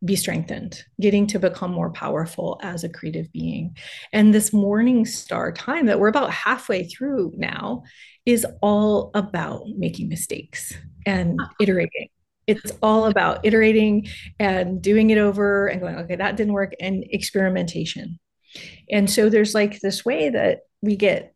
be 0.04 0.16
strengthened, 0.16 0.84
getting 1.00 1.26
to 1.26 1.38
become 1.38 1.72
more 1.72 1.90
powerful 1.90 2.60
as 2.62 2.84
a 2.84 2.88
creative 2.88 3.32
being. 3.32 3.76
And 4.12 4.32
this 4.32 4.52
morning 4.52 5.04
star 5.04 5.50
time 5.52 5.86
that 5.86 5.98
we're 5.98 6.08
about 6.08 6.30
halfway 6.30 6.84
through 6.84 7.32
now 7.36 7.82
is 8.24 8.46
all 8.62 9.10
about 9.14 9.64
making 9.76 10.08
mistakes 10.08 10.74
and 11.06 11.38
ah. 11.40 11.48
iterating. 11.60 12.08
It's 12.46 12.72
all 12.82 13.06
about 13.06 13.44
iterating 13.44 14.08
and 14.38 14.80
doing 14.80 15.10
it 15.10 15.18
over 15.18 15.66
and 15.66 15.80
going, 15.80 15.96
okay, 15.96 16.16
that 16.16 16.36
didn't 16.36 16.54
work, 16.54 16.72
and 16.80 17.04
experimentation. 17.10 18.18
And 18.90 19.10
so 19.10 19.28
there's 19.28 19.54
like 19.54 19.80
this 19.80 20.04
way 20.04 20.30
that 20.30 20.60
we 20.80 20.96
get 20.96 21.34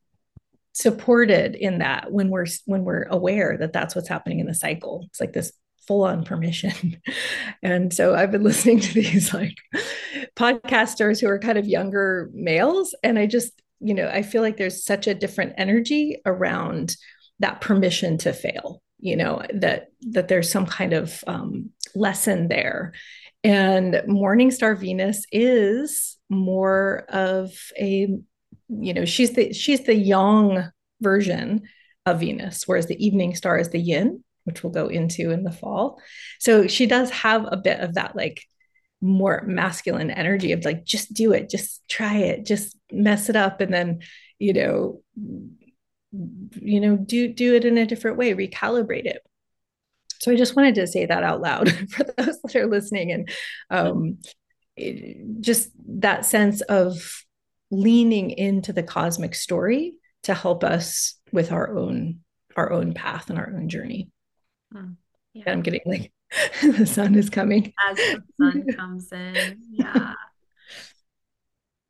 supported 0.72 1.54
in 1.54 1.78
that 1.78 2.10
when 2.10 2.30
we're 2.30 2.46
when 2.64 2.84
we're 2.84 3.02
aware 3.04 3.58
that 3.58 3.74
that's 3.74 3.94
what's 3.94 4.08
happening 4.08 4.40
in 4.40 4.46
the 4.46 4.54
cycle 4.54 5.04
it's 5.10 5.20
like 5.20 5.34
this 5.34 5.52
full 5.86 6.04
on 6.04 6.24
permission. 6.24 7.00
and 7.62 7.92
so 7.92 8.14
I've 8.14 8.30
been 8.32 8.42
listening 8.44 8.80
to 8.80 8.94
these 8.94 9.32
like 9.32 9.56
podcasters 10.36 11.20
who 11.20 11.28
are 11.28 11.38
kind 11.38 11.58
of 11.58 11.66
younger 11.66 12.30
males. 12.32 12.94
And 13.02 13.18
I 13.18 13.26
just, 13.26 13.52
you 13.80 13.94
know, 13.94 14.08
I 14.08 14.22
feel 14.22 14.42
like 14.42 14.56
there's 14.56 14.84
such 14.84 15.06
a 15.06 15.14
different 15.14 15.54
energy 15.58 16.20
around 16.24 16.96
that 17.40 17.60
permission 17.60 18.18
to 18.18 18.32
fail, 18.32 18.82
you 19.00 19.16
know, 19.16 19.42
that 19.52 19.88
that 20.12 20.28
there's 20.28 20.50
some 20.50 20.66
kind 20.66 20.92
of 20.92 21.22
um, 21.26 21.70
lesson 21.94 22.48
there. 22.48 22.92
And 23.44 24.00
Morning 24.06 24.52
Star 24.52 24.76
Venus 24.76 25.26
is 25.32 26.16
more 26.30 27.04
of 27.08 27.52
a, 27.76 28.08
you 28.68 28.94
know, 28.94 29.04
she's 29.04 29.32
the 29.32 29.52
she's 29.52 29.84
the 29.84 29.96
yang 29.96 30.70
version 31.00 31.62
of 32.06 32.20
Venus, 32.20 32.66
whereas 32.66 32.86
the 32.86 33.04
evening 33.04 33.34
star 33.34 33.58
is 33.58 33.70
the 33.70 33.80
yin 33.80 34.22
which 34.44 34.62
we'll 34.62 34.72
go 34.72 34.88
into 34.88 35.30
in 35.30 35.44
the 35.44 35.52
fall. 35.52 36.00
So 36.38 36.66
she 36.66 36.86
does 36.86 37.10
have 37.10 37.46
a 37.50 37.56
bit 37.56 37.80
of 37.80 37.94
that 37.94 38.16
like 38.16 38.42
more 39.00 39.42
masculine 39.46 40.10
energy 40.10 40.52
of 40.52 40.64
like 40.64 40.84
just 40.84 41.12
do 41.12 41.32
it, 41.32 41.50
just 41.50 41.86
try 41.88 42.18
it, 42.18 42.46
just 42.46 42.76
mess 42.90 43.28
it 43.28 43.36
up 43.36 43.60
and 43.60 43.72
then, 43.72 44.00
you 44.38 44.52
know, 44.52 45.02
you 46.12 46.80
know, 46.80 46.96
do 46.96 47.32
do 47.32 47.54
it 47.54 47.64
in 47.64 47.78
a 47.78 47.86
different 47.86 48.16
way, 48.16 48.34
recalibrate 48.34 49.06
it. 49.06 49.22
So 50.20 50.30
I 50.30 50.36
just 50.36 50.54
wanted 50.54 50.76
to 50.76 50.86
say 50.86 51.06
that 51.06 51.24
out 51.24 51.40
loud 51.40 51.70
for 51.90 52.04
those 52.04 52.40
that 52.42 52.56
are 52.56 52.66
listening 52.66 53.10
and 53.10 53.28
um 53.70 54.18
it, 54.76 55.40
just 55.40 55.70
that 56.00 56.24
sense 56.24 56.60
of 56.62 57.24
leaning 57.70 58.30
into 58.30 58.72
the 58.72 58.82
cosmic 58.82 59.34
story 59.34 59.94
to 60.22 60.34
help 60.34 60.62
us 60.62 61.14
with 61.32 61.50
our 61.50 61.76
own 61.76 62.20
our 62.56 62.70
own 62.70 62.92
path 62.92 63.30
and 63.30 63.38
our 63.38 63.52
own 63.52 63.68
journey. 63.68 64.11
Mm, 64.72 64.96
yeah. 65.34 65.44
I'm 65.50 65.62
getting 65.62 65.82
like 65.86 66.12
the 66.62 66.86
sun 66.86 67.14
is 67.14 67.30
coming. 67.30 67.72
As 67.88 67.96
the 67.96 68.22
sun 68.40 68.66
comes 68.76 69.12
in. 69.12 69.58
Yeah. 69.70 70.14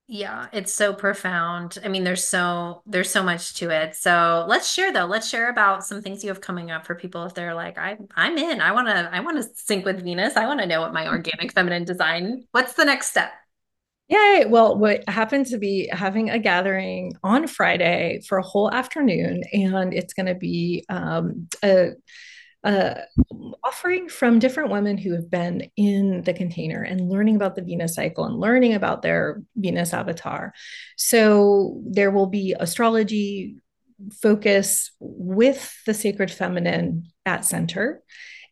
yeah, 0.08 0.48
it's 0.52 0.74
so 0.74 0.92
profound. 0.92 1.78
I 1.84 1.88
mean, 1.88 2.04
there's 2.04 2.24
so 2.24 2.82
there's 2.86 3.10
so 3.10 3.22
much 3.22 3.54
to 3.54 3.70
it. 3.70 3.94
So 3.94 4.44
let's 4.48 4.72
share 4.72 4.92
though. 4.92 5.06
Let's 5.06 5.28
share 5.28 5.48
about 5.48 5.84
some 5.84 6.02
things 6.02 6.24
you 6.24 6.30
have 6.30 6.40
coming 6.40 6.70
up 6.70 6.86
for 6.86 6.94
people 6.94 7.24
if 7.24 7.34
they're 7.34 7.54
like, 7.54 7.78
I 7.78 7.98
I'm 8.16 8.36
in. 8.36 8.60
I 8.60 8.72
wanna 8.72 9.08
I 9.12 9.20
wanna 9.20 9.44
sync 9.54 9.84
with 9.84 10.02
Venus. 10.02 10.36
I 10.36 10.46
want 10.46 10.60
to 10.60 10.66
know 10.66 10.80
what 10.80 10.92
my 10.92 11.08
organic 11.08 11.52
feminine 11.52 11.84
design. 11.84 12.44
What's 12.50 12.74
the 12.74 12.84
next 12.84 13.10
step? 13.10 13.32
Yay. 14.08 14.44
Well, 14.46 14.76
what 14.76 15.08
happened 15.08 15.46
to 15.46 15.58
be 15.58 15.88
having 15.90 16.28
a 16.28 16.38
gathering 16.38 17.14
on 17.22 17.46
Friday 17.46 18.20
for 18.28 18.36
a 18.36 18.42
whole 18.42 18.70
afternoon, 18.70 19.42
and 19.52 19.94
it's 19.94 20.12
going 20.12 20.26
to 20.26 20.34
be 20.34 20.84
um, 20.90 21.48
a 21.64 21.92
uh, 22.64 22.94
offering 23.64 24.08
from 24.08 24.38
different 24.38 24.70
women 24.70 24.96
who 24.96 25.12
have 25.12 25.30
been 25.30 25.68
in 25.76 26.22
the 26.22 26.32
container 26.32 26.82
and 26.82 27.08
learning 27.08 27.36
about 27.36 27.56
the 27.56 27.62
Venus 27.62 27.94
cycle 27.94 28.24
and 28.24 28.38
learning 28.38 28.74
about 28.74 29.02
their 29.02 29.42
Venus 29.56 29.92
avatar. 29.92 30.52
So 30.96 31.82
there 31.84 32.10
will 32.10 32.26
be 32.26 32.54
astrology 32.58 33.56
focus 34.20 34.90
with 35.00 35.74
the 35.86 35.94
sacred 35.94 36.30
feminine 36.30 37.04
at 37.26 37.44
center 37.44 38.02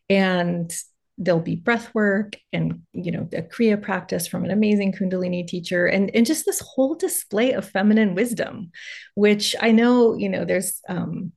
and 0.09 0.71
there'll 1.17 1.41
be 1.41 1.55
breath 1.55 1.93
work 1.93 2.35
and 2.51 2.81
you 2.93 3.11
know 3.11 3.27
the 3.31 3.41
kriya 3.41 3.79
practice 3.79 4.27
from 4.27 4.45
an 4.45 4.51
amazing 4.51 4.91
kundalini 4.91 5.45
teacher 5.45 5.85
and 5.85 6.09
and 6.15 6.25
just 6.25 6.45
this 6.45 6.61
whole 6.61 6.95
display 6.95 7.51
of 7.51 7.69
feminine 7.69 8.15
wisdom 8.15 8.71
which 9.15 9.55
i 9.61 9.71
know 9.71 10.15
you 10.15 10.29
know 10.29 10.45
there's 10.45 10.81
um 10.89 11.31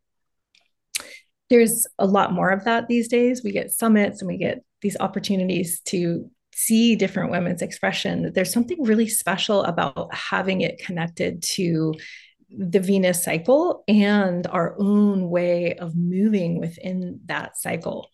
there's 1.50 1.86
a 1.98 2.06
lot 2.06 2.32
more 2.32 2.50
of 2.50 2.64
that 2.64 2.88
these 2.88 3.08
days. 3.08 3.42
We 3.42 3.52
get 3.52 3.72
summits 3.72 4.20
and 4.20 4.28
we 4.28 4.36
get 4.36 4.64
these 4.82 4.96
opportunities 4.98 5.80
to 5.86 6.30
see 6.54 6.96
different 6.96 7.30
women's 7.30 7.62
expression. 7.62 8.32
There's 8.32 8.52
something 8.52 8.82
really 8.82 9.08
special 9.08 9.64
about 9.64 10.14
having 10.14 10.60
it 10.60 10.78
connected 10.78 11.42
to 11.54 11.94
the 12.56 12.80
Venus 12.80 13.22
cycle 13.22 13.84
and 13.88 14.46
our 14.46 14.74
own 14.78 15.28
way 15.28 15.74
of 15.74 15.96
moving 15.96 16.60
within 16.60 17.20
that 17.26 17.56
cycle. 17.56 18.10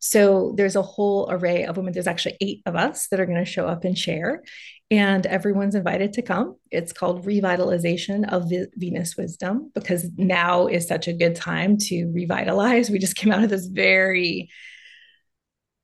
So 0.00 0.54
there's 0.56 0.76
a 0.76 0.82
whole 0.82 1.28
array 1.30 1.64
of 1.64 1.76
women. 1.76 1.92
There's 1.92 2.06
actually 2.06 2.36
eight 2.40 2.62
of 2.66 2.76
us 2.76 3.08
that 3.08 3.20
are 3.20 3.26
going 3.26 3.44
to 3.44 3.50
show 3.50 3.66
up 3.66 3.84
and 3.84 3.96
share 3.96 4.42
and 4.92 5.24
everyone's 5.24 5.74
invited 5.74 6.12
to 6.12 6.22
come. 6.22 6.56
It's 6.70 6.92
called 6.92 7.24
Revitalization 7.24 8.30
of 8.30 8.52
Venus 8.76 9.16
Wisdom 9.16 9.70
because 9.74 10.10
now 10.18 10.66
is 10.66 10.86
such 10.86 11.08
a 11.08 11.14
good 11.14 11.34
time 11.34 11.78
to 11.78 12.12
revitalize. 12.12 12.90
We 12.90 12.98
just 12.98 13.16
came 13.16 13.32
out 13.32 13.42
of 13.42 13.48
this 13.48 13.68
very 13.68 14.50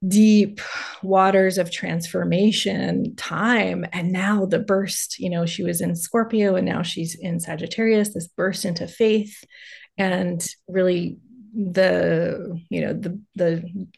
deep 0.06 0.61
waters 1.02 1.58
of 1.58 1.70
transformation 1.70 3.16
time. 3.16 3.84
And 3.92 4.12
now 4.12 4.46
the 4.46 4.61
burst 4.61 5.18
you 5.18 5.28
know 5.28 5.44
she 5.44 5.64
was 5.64 5.80
in 5.80 5.96
scorpio 5.96 6.54
and 6.54 6.66
now 6.66 6.82
she's 6.82 7.16
in 7.16 7.40
sagittarius 7.40 8.14
this 8.14 8.28
burst 8.28 8.64
into 8.64 8.87
faith. 8.87 9.44
And 9.96 10.46
really 10.68 11.18
the 11.54 12.61
you 12.70 12.80
know 12.80 12.92
the 12.92 13.20
the 13.34 13.88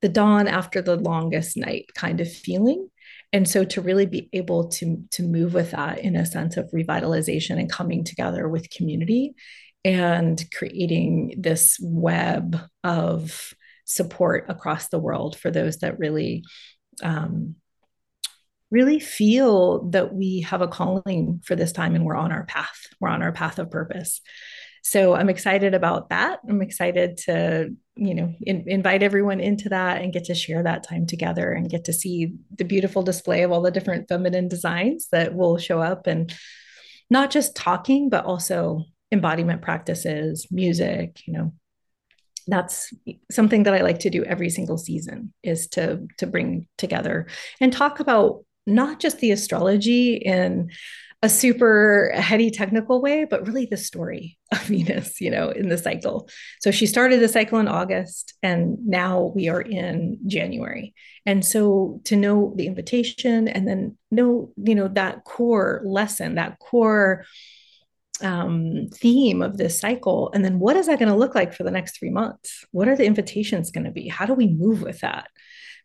the 0.00 0.08
dawn 0.08 0.46
after 0.48 0.80
the 0.80 0.96
longest 0.96 1.56
night 1.56 1.90
kind 1.94 2.20
of 2.20 2.32
feeling. 2.32 2.88
And 3.32 3.48
so 3.48 3.64
to 3.64 3.80
really 3.80 4.06
be 4.06 4.28
able 4.32 4.68
to 4.68 5.04
to 5.12 5.22
move 5.22 5.54
with 5.54 5.72
that 5.72 5.98
in 5.98 6.16
a 6.16 6.26
sense 6.26 6.56
of 6.56 6.70
revitalization 6.72 7.58
and 7.58 7.70
coming 7.70 8.04
together 8.04 8.48
with 8.48 8.70
community 8.70 9.34
and 9.84 10.42
creating 10.52 11.34
this 11.38 11.78
web 11.80 12.58
of 12.82 13.54
support 13.88 14.44
across 14.48 14.88
the 14.88 14.98
world 14.98 15.36
for 15.38 15.50
those 15.50 15.78
that 15.78 15.98
really 15.98 16.44
um, 17.02 17.56
really 18.70 19.00
feel 19.00 19.88
that 19.90 20.14
we 20.14 20.42
have 20.42 20.60
a 20.60 20.68
calling 20.68 21.40
for 21.42 21.56
this 21.56 21.72
time 21.72 21.94
and 21.94 22.04
we're 22.04 22.14
on 22.14 22.32
our 22.32 22.44
path. 22.44 22.86
We're 23.00 23.08
on 23.08 23.22
our 23.22 23.32
path 23.32 23.58
of 23.58 23.70
purpose. 23.70 24.20
So 24.82 25.14
i'm 25.14 25.28
excited 25.28 25.74
about 25.74 26.10
that. 26.10 26.40
I'm 26.48 26.62
excited 26.62 27.16
to 27.26 27.70
you 27.96 28.14
know 28.14 28.34
in, 28.42 28.64
invite 28.66 29.02
everyone 29.02 29.40
into 29.40 29.70
that 29.70 30.02
and 30.02 30.12
get 30.12 30.24
to 30.26 30.34
share 30.34 30.62
that 30.62 30.84
time 30.86 31.06
together 31.06 31.50
and 31.50 31.68
get 31.68 31.86
to 31.86 31.92
see 31.92 32.34
the 32.54 32.64
beautiful 32.64 33.02
display 33.02 33.42
of 33.42 33.52
all 33.52 33.62
the 33.62 33.70
different 33.70 34.08
feminine 34.08 34.48
designs 34.48 35.08
that 35.12 35.34
will 35.34 35.58
show 35.58 35.80
up 35.80 36.06
and 36.06 36.32
not 37.10 37.30
just 37.30 37.56
talking 37.56 38.08
but 38.08 38.24
also 38.24 38.84
embodiment 39.10 39.62
practices 39.62 40.46
music 40.50 41.20
you 41.26 41.32
know 41.32 41.52
that's 42.48 42.92
something 43.30 43.62
that 43.62 43.74
i 43.74 43.82
like 43.82 44.00
to 44.00 44.10
do 44.10 44.24
every 44.24 44.50
single 44.50 44.78
season 44.78 45.32
is 45.42 45.68
to 45.68 46.06
to 46.16 46.26
bring 46.26 46.66
together 46.76 47.26
and 47.60 47.72
talk 47.72 48.00
about 48.00 48.44
not 48.66 49.00
just 49.00 49.18
the 49.18 49.30
astrology 49.30 50.16
in 50.16 50.70
a 51.22 51.28
super 51.28 52.12
heady 52.14 52.50
technical 52.50 53.02
way, 53.02 53.24
but 53.24 53.44
really 53.44 53.66
the 53.66 53.76
story 53.76 54.38
of 54.52 54.60
Venus, 54.62 55.20
you 55.20 55.30
know, 55.30 55.50
in 55.50 55.68
the 55.68 55.78
cycle. 55.78 56.28
So 56.60 56.70
she 56.70 56.86
started 56.86 57.20
the 57.20 57.28
cycle 57.28 57.58
in 57.58 57.66
August 57.66 58.34
and 58.42 58.78
now 58.86 59.32
we 59.34 59.48
are 59.48 59.60
in 59.60 60.18
January. 60.26 60.94
And 61.26 61.44
so 61.44 62.00
to 62.04 62.14
know 62.14 62.52
the 62.56 62.66
invitation 62.66 63.48
and 63.48 63.66
then 63.66 63.96
know, 64.10 64.52
you 64.56 64.74
know, 64.74 64.88
that 64.88 65.24
core 65.24 65.82
lesson, 65.84 66.36
that 66.36 66.60
core 66.60 67.24
um, 68.22 68.88
theme 68.92 69.42
of 69.42 69.56
this 69.56 69.80
cycle. 69.80 70.30
And 70.34 70.44
then 70.44 70.58
what 70.58 70.76
is 70.76 70.86
that 70.86 70.98
going 70.98 71.10
to 71.10 71.16
look 71.16 71.34
like 71.34 71.52
for 71.54 71.62
the 71.62 71.70
next 71.70 71.98
three 71.98 72.10
months? 72.10 72.64
What 72.72 72.88
are 72.88 72.96
the 72.96 73.06
invitations 73.06 73.70
going 73.70 73.84
to 73.84 73.90
be? 73.90 74.08
How 74.08 74.26
do 74.26 74.34
we 74.34 74.48
move 74.48 74.82
with 74.82 75.00
that? 75.00 75.28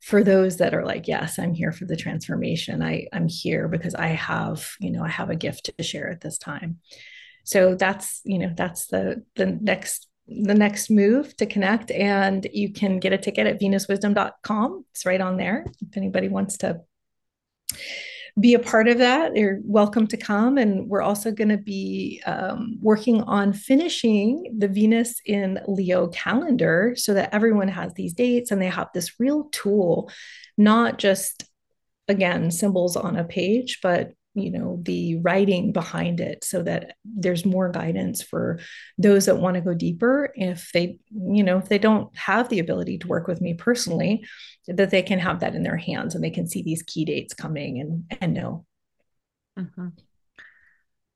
for 0.03 0.21
those 0.21 0.57
that 0.57 0.73
are 0.73 0.85
like 0.85 1.07
yes 1.07 1.39
i'm 1.39 1.53
here 1.53 1.71
for 1.71 1.85
the 1.85 1.95
transformation 1.95 2.81
i 2.81 3.07
i'm 3.13 3.29
here 3.29 3.69
because 3.69 3.95
i 3.95 4.07
have 4.07 4.71
you 4.81 4.91
know 4.91 5.01
i 5.01 5.07
have 5.07 5.29
a 5.29 5.35
gift 5.35 5.71
to 5.77 5.83
share 5.83 6.09
at 6.09 6.19
this 6.19 6.37
time 6.37 6.77
so 7.45 7.73
that's 7.73 8.19
you 8.25 8.37
know 8.37 8.51
that's 8.55 8.87
the 8.87 9.23
the 9.35 9.45
next 9.45 10.07
the 10.27 10.53
next 10.53 10.89
move 10.89 11.35
to 11.37 11.45
connect 11.45 11.89
and 11.89 12.47
you 12.51 12.71
can 12.71 12.99
get 12.99 13.13
a 13.13 13.17
ticket 13.17 13.47
at 13.47 13.61
venuswisdom.com 13.61 14.85
it's 14.91 15.05
right 15.05 15.21
on 15.21 15.37
there 15.37 15.65
if 15.81 15.95
anybody 15.95 16.27
wants 16.27 16.57
to 16.57 16.81
be 18.39 18.55
a 18.55 18.59
part 18.59 18.87
of 18.87 18.97
that, 18.97 19.35
you're 19.35 19.59
welcome 19.63 20.07
to 20.07 20.17
come. 20.17 20.57
And 20.57 20.89
we're 20.89 21.03
also 21.03 21.31
going 21.31 21.49
to 21.49 21.57
be 21.57 22.21
um, 22.25 22.77
working 22.81 23.21
on 23.23 23.53
finishing 23.53 24.55
the 24.57 24.67
Venus 24.67 25.21
in 25.25 25.59
Leo 25.67 26.07
calendar 26.07 26.95
so 26.97 27.13
that 27.13 27.33
everyone 27.33 27.67
has 27.67 27.93
these 27.93 28.13
dates 28.13 28.49
and 28.49 28.61
they 28.61 28.67
have 28.67 28.89
this 28.93 29.19
real 29.19 29.49
tool, 29.51 30.09
not 30.57 30.97
just, 30.97 31.45
again, 32.07 32.49
symbols 32.49 32.95
on 32.95 33.15
a 33.17 33.23
page, 33.23 33.79
but 33.83 34.13
you 34.35 34.51
know 34.51 34.79
the 34.81 35.17
writing 35.17 35.71
behind 35.71 36.19
it 36.19 36.43
so 36.43 36.63
that 36.63 36.95
there's 37.05 37.45
more 37.45 37.69
guidance 37.69 38.21
for 38.21 38.59
those 38.97 39.25
that 39.25 39.37
want 39.37 39.55
to 39.55 39.61
go 39.61 39.73
deeper 39.73 40.31
if 40.35 40.71
they 40.73 40.97
you 41.11 41.43
know 41.43 41.57
if 41.57 41.69
they 41.69 41.77
don't 41.77 42.15
have 42.17 42.49
the 42.49 42.59
ability 42.59 42.97
to 42.97 43.07
work 43.07 43.27
with 43.27 43.41
me 43.41 43.53
personally 43.53 44.25
that 44.67 44.89
they 44.89 45.01
can 45.01 45.19
have 45.19 45.41
that 45.41 45.55
in 45.55 45.63
their 45.63 45.77
hands 45.77 46.15
and 46.15 46.23
they 46.23 46.29
can 46.29 46.47
see 46.47 46.63
these 46.63 46.83
key 46.83 47.05
dates 47.05 47.33
coming 47.33 47.79
and 47.79 48.17
and 48.21 48.33
know. 48.33 48.65
Mm-hmm. 49.57 49.89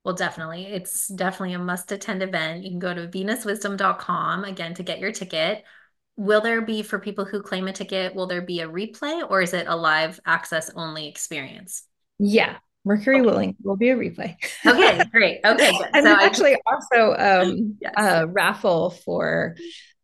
well 0.03 0.13
definitely. 0.13 0.65
It's 0.65 1.07
definitely 1.07 1.53
a 1.53 1.59
must 1.59 1.91
attend 1.91 2.21
event. 2.21 2.63
You 2.63 2.69
can 2.69 2.79
go 2.79 2.93
to 2.93 3.07
venuswisdom.com 3.07 4.43
again 4.43 4.75
to 4.75 4.83
get 4.83 4.99
your 4.99 5.11
ticket. 5.11 5.63
Will 6.17 6.41
there 6.41 6.61
be 6.61 6.83
for 6.83 6.99
people 6.99 7.25
who 7.25 7.41
claim 7.41 7.67
a 7.67 7.73
ticket 7.73 8.13
will 8.13 8.27
there 8.27 8.43
be 8.43 8.59
a 8.59 8.69
replay 8.69 9.25
or 9.27 9.41
is 9.41 9.53
it 9.53 9.67
a 9.67 9.75
live 9.75 10.19
access 10.25 10.69
only 10.75 11.07
experience? 11.07 11.83
Yeah 12.19 12.57
Mercury 12.87 13.17
okay. 13.17 13.25
willing 13.25 13.55
will 13.61 13.75
be 13.75 13.89
a 13.89 13.95
replay. 13.95 14.35
okay, 14.65 15.03
great. 15.11 15.39
Okay, 15.45 15.71
good. 15.71 15.87
and 15.93 16.05
so 16.05 16.13
actually 16.13 16.55
also 16.65 17.15
um, 17.17 17.77
yes. 17.81 17.93
a 17.97 18.27
raffle 18.27 18.91
for 18.91 19.55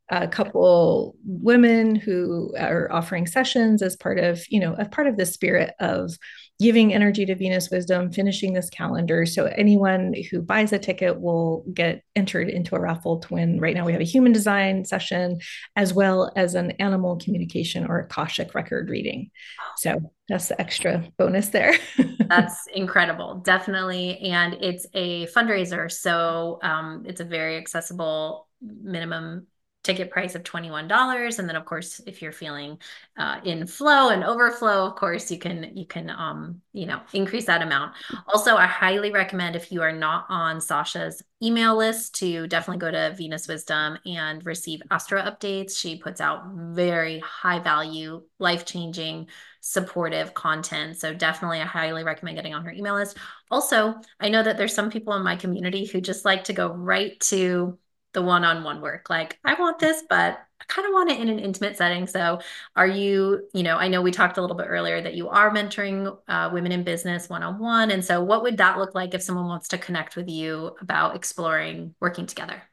a 0.09 0.27
couple 0.27 1.15
women 1.25 1.95
who 1.95 2.53
are 2.59 2.91
offering 2.91 3.25
sessions 3.25 3.81
as 3.81 3.95
part 3.95 4.19
of 4.19 4.43
you 4.49 4.59
know 4.59 4.75
a 4.77 4.85
part 4.85 5.07
of 5.07 5.17
the 5.17 5.25
spirit 5.25 5.73
of 5.79 6.11
giving 6.59 6.93
energy 6.93 7.25
to 7.25 7.35
venus 7.35 7.69
wisdom 7.69 8.11
finishing 8.11 8.53
this 8.53 8.69
calendar. 8.69 9.25
So 9.25 9.45
anyone 9.45 10.13
who 10.29 10.41
buys 10.41 10.71
a 10.71 10.79
ticket 10.79 11.19
will 11.19 11.65
get 11.73 12.03
entered 12.15 12.49
into 12.49 12.75
a 12.75 12.79
raffle 12.79 13.19
to 13.19 13.33
win 13.33 13.59
right 13.59 13.75
now 13.75 13.85
we 13.85 13.91
have 13.91 14.01
a 14.01 14.05
human 14.05 14.31
design 14.31 14.85
session 14.85 15.39
as 15.75 15.93
well 15.93 16.31
as 16.35 16.55
an 16.55 16.71
animal 16.71 17.17
communication 17.17 17.85
or 17.85 17.99
akashic 17.99 18.53
record 18.55 18.89
reading. 18.89 19.31
So 19.77 20.11
that's 20.29 20.47
the 20.47 20.59
extra 20.61 21.05
bonus 21.17 21.49
there. 21.49 21.75
That's 22.27 22.67
incredible 22.73 23.41
definitely. 23.43 24.17
And 24.19 24.53
it's 24.61 24.87
a 24.93 25.27
fundraiser. 25.27 25.91
So 25.91 26.59
um, 26.63 27.03
it's 27.05 27.19
a 27.19 27.25
very 27.25 27.57
accessible 27.57 28.47
minimum 28.61 29.47
ticket 29.83 30.09
price 30.09 30.33
of 30.33 30.43
$21 30.43 31.39
and 31.39 31.47
then 31.49 31.55
of 31.55 31.65
course 31.65 31.99
if 32.07 32.21
you're 32.21 32.31
feeling 32.31 32.77
uh, 33.17 33.39
in 33.43 33.67
flow 33.67 34.09
and 34.09 34.23
overflow 34.23 34.85
of 34.85 34.95
course 34.95 35.29
you 35.29 35.37
can 35.37 35.75
you 35.75 35.85
can 35.85 36.09
um 36.09 36.61
you 36.71 36.85
know 36.85 36.99
increase 37.13 37.45
that 37.45 37.61
amount. 37.61 37.93
Also 38.27 38.55
i 38.55 38.65
highly 38.65 39.11
recommend 39.11 39.55
if 39.55 39.71
you 39.71 39.81
are 39.81 39.91
not 39.91 40.25
on 40.29 40.61
sasha's 40.61 41.21
email 41.41 41.75
list 41.75 42.15
to 42.15 42.47
definitely 42.47 42.79
go 42.79 42.89
to 42.89 43.13
venus 43.17 43.47
wisdom 43.47 43.97
and 44.05 44.45
receive 44.45 44.81
astro 44.89 45.21
updates. 45.21 45.77
She 45.77 45.97
puts 45.97 46.21
out 46.21 46.45
very 46.53 47.19
high 47.19 47.59
value 47.59 48.23
life 48.39 48.65
changing 48.65 49.27
supportive 49.59 50.33
content. 50.33 50.97
So 50.97 51.13
definitely 51.13 51.59
i 51.59 51.65
highly 51.65 52.03
recommend 52.03 52.37
getting 52.37 52.53
on 52.53 52.65
her 52.65 52.71
email 52.71 52.95
list. 52.95 53.17
Also 53.51 53.95
i 54.19 54.29
know 54.29 54.41
that 54.41 54.57
there's 54.57 54.73
some 54.73 54.89
people 54.89 55.13
in 55.13 55.23
my 55.23 55.35
community 55.35 55.85
who 55.85 55.99
just 55.99 56.23
like 56.23 56.45
to 56.45 56.53
go 56.53 56.71
right 56.71 57.19
to 57.21 57.77
the 58.13 58.21
one-on-one 58.21 58.81
work. 58.81 59.09
Like 59.09 59.39
i 59.43 59.53
want 59.55 59.79
this 59.79 60.03
but 60.09 60.39
i 60.61 60.65
kind 60.67 60.87
of 60.87 60.93
want 60.93 61.11
it 61.11 61.19
in 61.19 61.29
an 61.29 61.39
intimate 61.39 61.77
setting. 61.77 62.07
So 62.07 62.39
are 62.75 62.87
you 62.87 63.47
you 63.53 63.63
know 63.63 63.77
i 63.77 63.87
know 63.87 64.01
we 64.01 64.11
talked 64.11 64.37
a 64.37 64.41
little 64.41 64.57
bit 64.57 64.67
earlier 64.69 65.01
that 65.01 65.15
you 65.15 65.29
are 65.29 65.51
mentoring 65.53 66.17
uh, 66.27 66.49
women 66.53 66.71
in 66.71 66.83
business 66.83 67.29
one-on-one. 67.29 67.91
And 67.91 68.03
so 68.03 68.23
what 68.23 68.43
would 68.43 68.57
that 68.57 68.77
look 68.77 68.95
like 68.95 69.13
if 69.13 69.21
someone 69.21 69.47
wants 69.47 69.67
to 69.69 69.77
connect 69.77 70.15
with 70.15 70.29
you 70.29 70.75
about 70.81 71.15
exploring 71.15 71.95
working 71.99 72.25
together? 72.25 72.63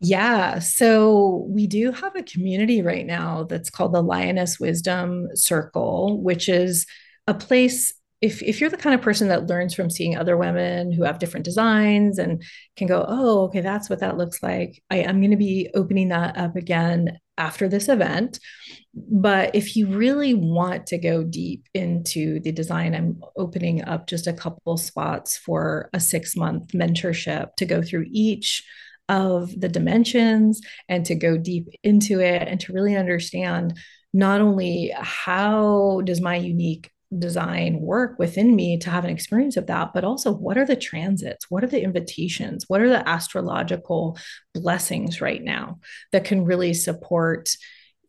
Yeah. 0.00 0.60
So 0.60 1.46
we 1.48 1.66
do 1.66 1.90
have 1.90 2.14
a 2.14 2.22
community 2.22 2.82
right 2.82 3.04
now 3.04 3.44
that's 3.44 3.70
called 3.70 3.92
the 3.92 4.02
Lioness 4.02 4.60
Wisdom 4.60 5.26
Circle, 5.34 6.22
which 6.22 6.48
is 6.48 6.86
a 7.26 7.34
place 7.34 7.94
if 8.20 8.42
if 8.42 8.60
you're 8.60 8.70
the 8.70 8.76
kind 8.76 8.94
of 8.94 9.02
person 9.02 9.28
that 9.28 9.46
learns 9.46 9.74
from 9.74 9.90
seeing 9.90 10.16
other 10.16 10.36
women 10.36 10.92
who 10.92 11.04
have 11.04 11.18
different 11.18 11.44
designs 11.44 12.18
and 12.18 12.42
can 12.76 12.88
go, 12.88 13.04
oh, 13.06 13.42
okay, 13.44 13.60
that's 13.60 13.88
what 13.88 14.00
that 14.00 14.16
looks 14.16 14.42
like. 14.42 14.82
I 14.90 14.98
am 14.98 15.20
going 15.20 15.30
to 15.30 15.36
be 15.36 15.70
opening 15.74 16.08
that 16.08 16.36
up 16.36 16.56
again 16.56 17.18
after 17.36 17.68
this 17.68 17.88
event. 17.88 18.40
But 18.94 19.54
if 19.54 19.76
you 19.76 19.86
really 19.86 20.34
want 20.34 20.88
to 20.88 20.98
go 20.98 21.22
deep 21.22 21.68
into 21.74 22.40
the 22.40 22.50
design, 22.50 22.94
I'm 22.94 23.22
opening 23.36 23.84
up 23.84 24.08
just 24.08 24.26
a 24.26 24.32
couple 24.32 24.76
spots 24.76 25.36
for 25.36 25.88
a 25.92 26.00
six 26.00 26.34
month 26.34 26.72
mentorship 26.72 27.54
to 27.56 27.66
go 27.66 27.82
through 27.82 28.06
each 28.10 28.64
of 29.08 29.58
the 29.58 29.68
dimensions 29.68 30.60
and 30.88 31.06
to 31.06 31.14
go 31.14 31.38
deep 31.38 31.68
into 31.82 32.20
it 32.20 32.48
and 32.48 32.60
to 32.60 32.72
really 32.72 32.96
understand 32.96 33.78
not 34.12 34.40
only 34.40 34.92
how 34.96 36.00
does 36.04 36.20
my 36.20 36.36
unique 36.36 36.90
design 37.16 37.80
work 37.80 38.18
within 38.18 38.54
me 38.54 38.76
to 38.76 38.90
have 38.90 39.04
an 39.04 39.10
experience 39.10 39.56
of 39.56 39.66
that 39.66 39.92
but 39.94 40.04
also 40.04 40.32
what 40.32 40.58
are 40.58 40.66
the 40.66 40.76
transits? 40.76 41.50
What 41.50 41.64
are 41.64 41.68
the 41.68 41.82
invitations? 41.82 42.64
What 42.68 42.80
are 42.80 42.88
the 42.88 43.08
astrological 43.08 44.18
blessings 44.54 45.20
right 45.20 45.42
now 45.42 45.78
that 46.12 46.24
can 46.24 46.44
really 46.44 46.74
support 46.74 47.50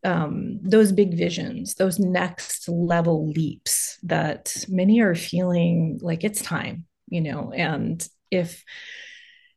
um, 0.04 0.60
those 0.62 0.94
big 0.94 1.14
visions 1.18 1.76
those 1.76 2.00
next 2.00 2.70
level 2.70 3.30
leaps 3.32 4.00
that 4.04 4.66
many 4.70 5.02
are 5.02 5.16
feeling 5.16 6.00
like 6.02 6.24
it's 6.24 6.42
time 6.42 6.86
you 7.10 7.22
know? 7.22 7.52
And 7.52 8.08
if 8.32 8.64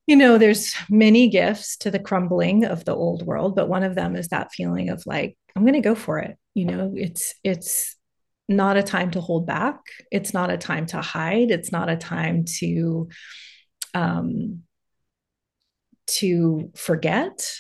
you 0.07 0.17
know 0.17 0.37
there's 0.37 0.75
many 0.91 1.29
gifts 1.29 1.77
to 1.79 1.91
the 1.91 1.99
crumbling 1.99 2.65
of 2.65 2.85
the 2.85 2.95
old 2.95 3.25
world 3.25 3.55
but 3.55 3.69
one 3.69 3.85
of 3.85 3.95
them 3.95 4.17
is 4.17 4.29
that 4.29 4.51
feeling 4.51 4.89
of 4.89 5.01
like 5.07 5.39
i'm 5.55 5.63
going 5.63 5.75
to 5.75 5.81
go 5.81 5.95
for 5.95 6.19
it. 6.19 6.37
You 6.55 6.65
know 6.67 6.93
it's 6.97 7.35
it's 7.45 7.97
not 8.53 8.77
a 8.77 8.83
time 8.83 9.11
to 9.13 9.21
hold 9.21 9.47
back. 9.47 9.79
It's 10.11 10.33
not 10.33 10.51
a 10.51 10.57
time 10.57 10.87
to 10.87 11.01
hide. 11.01 11.51
It's 11.51 11.73
not 11.73 11.89
a 11.89 11.97
time 11.97 12.45
to 12.59 13.09
um, 13.95 14.63
to 16.09 16.71
forget 16.75 17.57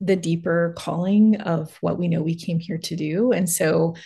the 0.00 0.16
deeper 0.16 0.74
calling 0.76 1.40
of 1.40 1.76
what 1.80 1.98
we 1.98 2.08
know 2.08 2.22
we 2.22 2.36
came 2.36 2.58
here 2.58 2.78
to 2.78 2.96
do. 2.96 3.32
And 3.32 3.48
so, 3.48 3.96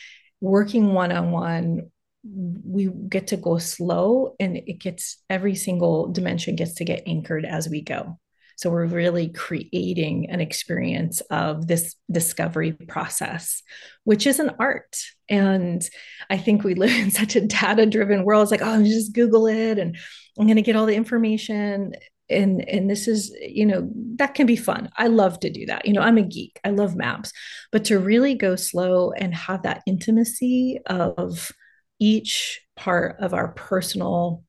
working 0.41 0.95
one 0.95 1.13
on 1.13 1.31
one, 1.31 1.91
we 2.25 2.89
get 3.09 3.29
to 3.29 3.37
go 3.37 3.59
slow, 3.59 4.35
and 4.39 4.57
it 4.57 4.79
gets 4.79 5.23
every 5.29 5.55
single 5.55 6.09
dimension 6.09 6.57
gets 6.57 6.75
to 6.75 6.85
get 6.85 7.03
anchored 7.07 7.45
as 7.45 7.69
we 7.69 7.83
go. 7.83 8.19
So 8.57 8.71
we're 8.71 8.87
really 8.87 9.29
creating 9.29 10.31
an 10.31 10.41
experience 10.41 11.21
of 11.31 11.67
this 11.67 11.95
discovery 12.11 12.73
process, 12.73 13.63
which 14.05 14.27
is 14.27 14.39
an 14.39 14.53
art. 14.59 14.97
And 15.29 15.83
I 16.31 16.37
think 16.37 16.65
we 16.65 16.75
live 16.75 16.91
in 16.99 17.11
such 17.11 17.37
a 17.37 17.47
data 17.47 17.87
driven 17.87 18.25
world. 18.25 18.43
It's 18.43 18.51
like, 18.51 18.63
oh, 18.63 18.83
just 18.83 19.15
Google 19.15 19.47
it 19.47 19.79
and 19.79 19.97
I'm 20.39 20.47
going 20.47 20.57
to 20.57 20.63
get 20.63 20.77
all 20.77 20.87
the 20.87 20.97
information. 20.97 21.93
and 22.31 22.67
and 22.69 22.89
this 22.89 23.09
is 23.09 23.35
you 23.41 23.67
know 23.67 23.91
that 24.17 24.35
can 24.35 24.47
be 24.47 24.57
fun 24.57 24.89
i 24.97 25.07
love 25.09 25.39
to 25.41 25.51
do 25.51 25.67
that 25.67 25.85
you 25.85 25.93
know 25.93 26.01
i'm 26.01 26.19
a 26.19 26.23
geek 26.23 26.59
i 26.65 26.71
love 26.71 26.95
maps 26.95 27.33
but 27.73 27.85
to 27.85 27.99
really 27.99 28.35
go 28.35 28.57
slow 28.57 29.11
and 29.13 29.35
have 29.35 29.63
that 29.63 29.83
intimacy 29.87 30.79
of 30.87 31.51
each 31.99 32.61
part 32.77 33.17
of 33.21 33.35
our 33.35 33.49
personal 33.49 34.43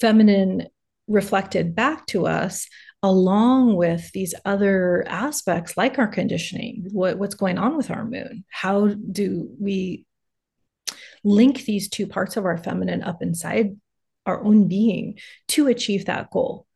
feminine 0.00 0.66
reflected 1.10 1.74
back 1.74 2.06
to 2.06 2.26
us 2.26 2.66
along 3.02 3.76
with 3.76 4.10
these 4.12 4.34
other 4.44 5.04
aspects 5.08 5.76
like 5.76 5.98
our 5.98 6.08
conditioning 6.08 6.86
what, 6.92 7.18
what's 7.18 7.34
going 7.34 7.58
on 7.58 7.76
with 7.76 7.90
our 7.90 8.04
moon 8.04 8.44
how 8.50 8.88
do 8.88 9.50
we 9.58 10.04
link 11.24 11.64
these 11.64 11.88
two 11.88 12.06
parts 12.06 12.36
of 12.36 12.44
our 12.44 12.56
feminine 12.56 13.02
up 13.02 13.22
inside 13.22 13.76
our 14.26 14.42
own 14.42 14.68
being 14.68 15.18
to 15.48 15.66
achieve 15.66 16.06
that 16.06 16.30
goal? 16.30 16.66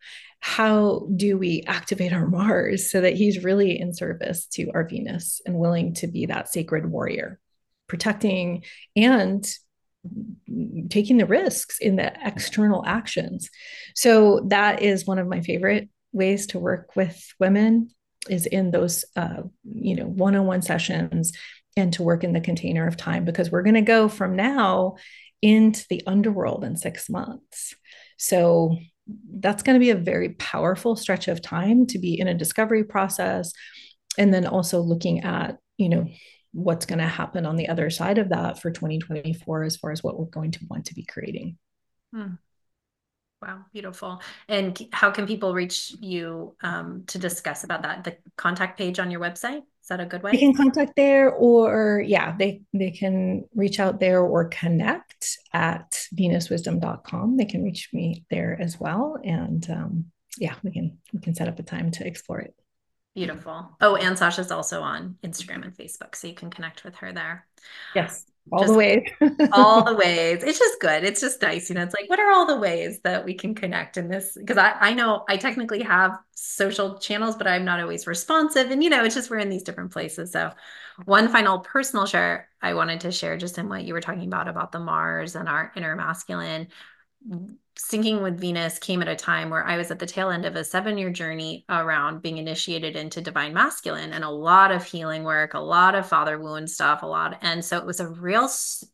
How 0.40 1.08
do 1.14 1.38
we 1.38 1.62
activate 1.66 2.12
our 2.12 2.26
mars 2.26 2.90
so 2.90 3.00
that 3.00 3.14
he's 3.14 3.44
really 3.44 3.80
in 3.80 3.94
service 3.94 4.46
to 4.48 4.70
our 4.74 4.86
venus 4.86 5.40
and 5.46 5.54
willing 5.54 5.94
to 5.94 6.06
be 6.06 6.26
that 6.26 6.52
sacred 6.52 6.90
warrior 6.90 7.40
protecting 7.86 8.64
and 8.96 9.46
taking 10.90 11.18
the 11.18 11.26
risks 11.26 11.78
in 11.78 11.96
the 11.96 12.12
external 12.24 12.84
actions. 12.86 13.50
So 13.94 14.46
that 14.48 14.82
is 14.82 15.06
one 15.06 15.18
of 15.18 15.26
my 15.26 15.40
favorite 15.40 15.88
ways 16.12 16.46
to 16.48 16.58
work 16.58 16.94
with 16.96 17.26
women 17.40 17.90
is 18.30 18.46
in 18.46 18.70
those 18.70 19.04
uh, 19.16 19.42
you 19.64 19.96
know 19.96 20.06
one-on-one 20.06 20.62
sessions 20.62 21.32
and 21.76 21.92
to 21.92 22.02
work 22.02 22.24
in 22.24 22.32
the 22.32 22.40
container 22.40 22.86
of 22.86 22.96
time 22.96 23.24
because 23.24 23.50
we're 23.50 23.62
going 23.62 23.74
to 23.74 23.80
go 23.80 24.08
from 24.08 24.36
now 24.36 24.94
into 25.42 25.84
the 25.90 26.02
underworld 26.06 26.64
in 26.64 26.76
six 26.76 27.10
months. 27.10 27.74
So 28.16 28.76
that's 29.38 29.62
going 29.62 29.74
to 29.74 29.84
be 29.84 29.90
a 29.90 29.96
very 29.96 30.30
powerful 30.30 30.96
stretch 30.96 31.28
of 31.28 31.42
time 31.42 31.86
to 31.88 31.98
be 31.98 32.18
in 32.18 32.28
a 32.28 32.34
discovery 32.34 32.84
process 32.84 33.52
and 34.16 34.32
then 34.32 34.46
also 34.46 34.80
looking 34.80 35.24
at 35.24 35.58
you 35.76 35.88
know 35.88 36.06
what's 36.54 36.86
going 36.86 36.98
to 36.98 37.06
happen 37.06 37.44
on 37.44 37.56
the 37.56 37.68
other 37.68 37.90
side 37.90 38.18
of 38.18 38.30
that 38.30 38.60
for 38.60 38.70
2024 38.70 39.64
as 39.64 39.76
far 39.76 39.90
as 39.90 40.02
what 40.02 40.18
we're 40.18 40.24
going 40.26 40.52
to 40.52 40.60
want 40.70 40.86
to 40.86 40.94
be 40.94 41.02
creating 41.02 41.58
hmm. 42.12 42.34
Wow, 43.44 43.66
beautiful. 43.74 44.22
And 44.48 44.80
how 44.90 45.10
can 45.10 45.26
people 45.26 45.52
reach 45.52 45.94
you 46.00 46.56
um, 46.62 47.04
to 47.08 47.18
discuss 47.18 47.62
about 47.62 47.82
that? 47.82 48.02
The 48.02 48.16
contact 48.36 48.78
page 48.78 48.98
on 48.98 49.10
your 49.10 49.20
website? 49.20 49.58
Is 49.58 49.88
that 49.90 50.00
a 50.00 50.06
good 50.06 50.22
way? 50.22 50.32
They 50.32 50.38
can 50.38 50.54
contact 50.54 50.96
there 50.96 51.30
or 51.30 52.02
yeah, 52.06 52.34
they 52.38 52.62
they 52.72 52.90
can 52.90 53.44
reach 53.54 53.78
out 53.80 54.00
there 54.00 54.22
or 54.22 54.48
connect 54.48 55.38
at 55.52 55.92
venuswisdom.com. 56.14 57.36
They 57.36 57.44
can 57.44 57.62
reach 57.62 57.90
me 57.92 58.24
there 58.30 58.56
as 58.58 58.80
well. 58.80 59.18
And 59.22 59.68
um, 59.68 60.06
yeah, 60.38 60.54
we 60.62 60.70
can 60.70 60.96
we 61.12 61.20
can 61.20 61.34
set 61.34 61.48
up 61.48 61.58
a 61.58 61.62
time 61.62 61.90
to 61.90 62.06
explore 62.06 62.40
it. 62.40 62.54
Beautiful. 63.14 63.76
Oh, 63.80 63.96
and 63.96 64.18
Sasha's 64.18 64.50
also 64.50 64.82
on 64.82 65.16
Instagram 65.22 65.62
and 65.62 65.76
Facebook, 65.76 66.16
so 66.16 66.26
you 66.26 66.34
can 66.34 66.50
connect 66.50 66.84
with 66.84 66.96
her 66.96 67.12
there. 67.12 67.46
Yes 67.94 68.26
all 68.52 68.60
just 68.60 68.72
the 68.72 68.78
ways. 68.78 69.02
all 69.52 69.84
the 69.84 69.94
ways. 69.94 70.42
It's 70.42 70.58
just 70.58 70.80
good. 70.80 71.04
It's 71.04 71.20
just 71.20 71.40
nice 71.40 71.68
you 71.68 71.74
know 71.74 71.82
it's 71.82 71.94
like 71.94 72.08
what 72.10 72.20
are 72.20 72.30
all 72.30 72.46
the 72.46 72.58
ways 72.58 73.00
that 73.00 73.24
we 73.24 73.34
can 73.34 73.54
connect 73.54 73.96
in 73.96 74.08
this? 74.08 74.36
Because 74.38 74.58
I, 74.58 74.72
I 74.80 74.94
know 74.94 75.24
i 75.28 75.36
technically 75.36 75.82
have 75.82 76.18
social 76.32 76.98
channels 76.98 77.36
but 77.36 77.46
i'm 77.46 77.64
not 77.64 77.80
always 77.80 78.06
responsive 78.06 78.70
and 78.70 78.82
you 78.82 78.90
know 78.90 79.04
it's 79.04 79.14
just 79.14 79.30
we're 79.30 79.38
in 79.38 79.50
these 79.50 79.62
different 79.62 79.92
places. 79.92 80.32
So 80.32 80.52
one 81.06 81.28
final 81.28 81.58
personal 81.60 82.06
share 82.06 82.48
i 82.62 82.74
wanted 82.74 83.00
to 83.00 83.10
share 83.10 83.36
just 83.36 83.58
in 83.58 83.68
what 83.68 83.84
you 83.84 83.94
were 83.94 84.00
talking 84.00 84.26
about 84.26 84.48
about 84.48 84.72
the 84.72 84.78
mars 84.78 85.34
and 85.34 85.48
our 85.48 85.72
inner 85.74 85.96
masculine 85.96 86.68
syncing 87.76 88.22
with 88.22 88.38
Venus 88.38 88.78
came 88.78 89.02
at 89.02 89.08
a 89.08 89.16
time 89.16 89.50
where 89.50 89.64
I 89.64 89.76
was 89.76 89.90
at 89.90 89.98
the 89.98 90.06
tail 90.06 90.30
end 90.30 90.44
of 90.44 90.56
a 90.56 90.64
seven 90.64 90.96
year 90.96 91.10
journey 91.10 91.64
around 91.68 92.22
being 92.22 92.38
initiated 92.38 92.96
into 92.96 93.20
divine 93.20 93.52
masculine 93.52 94.12
and 94.12 94.22
a 94.22 94.30
lot 94.30 94.70
of 94.70 94.84
healing 94.84 95.24
work, 95.24 95.54
a 95.54 95.58
lot 95.58 95.94
of 95.94 96.06
father 96.06 96.38
wound 96.38 96.70
stuff, 96.70 97.02
a 97.02 97.06
lot. 97.06 97.38
And 97.42 97.64
so 97.64 97.78
it 97.78 97.86
was 97.86 98.00
a 98.00 98.08
real, 98.08 98.48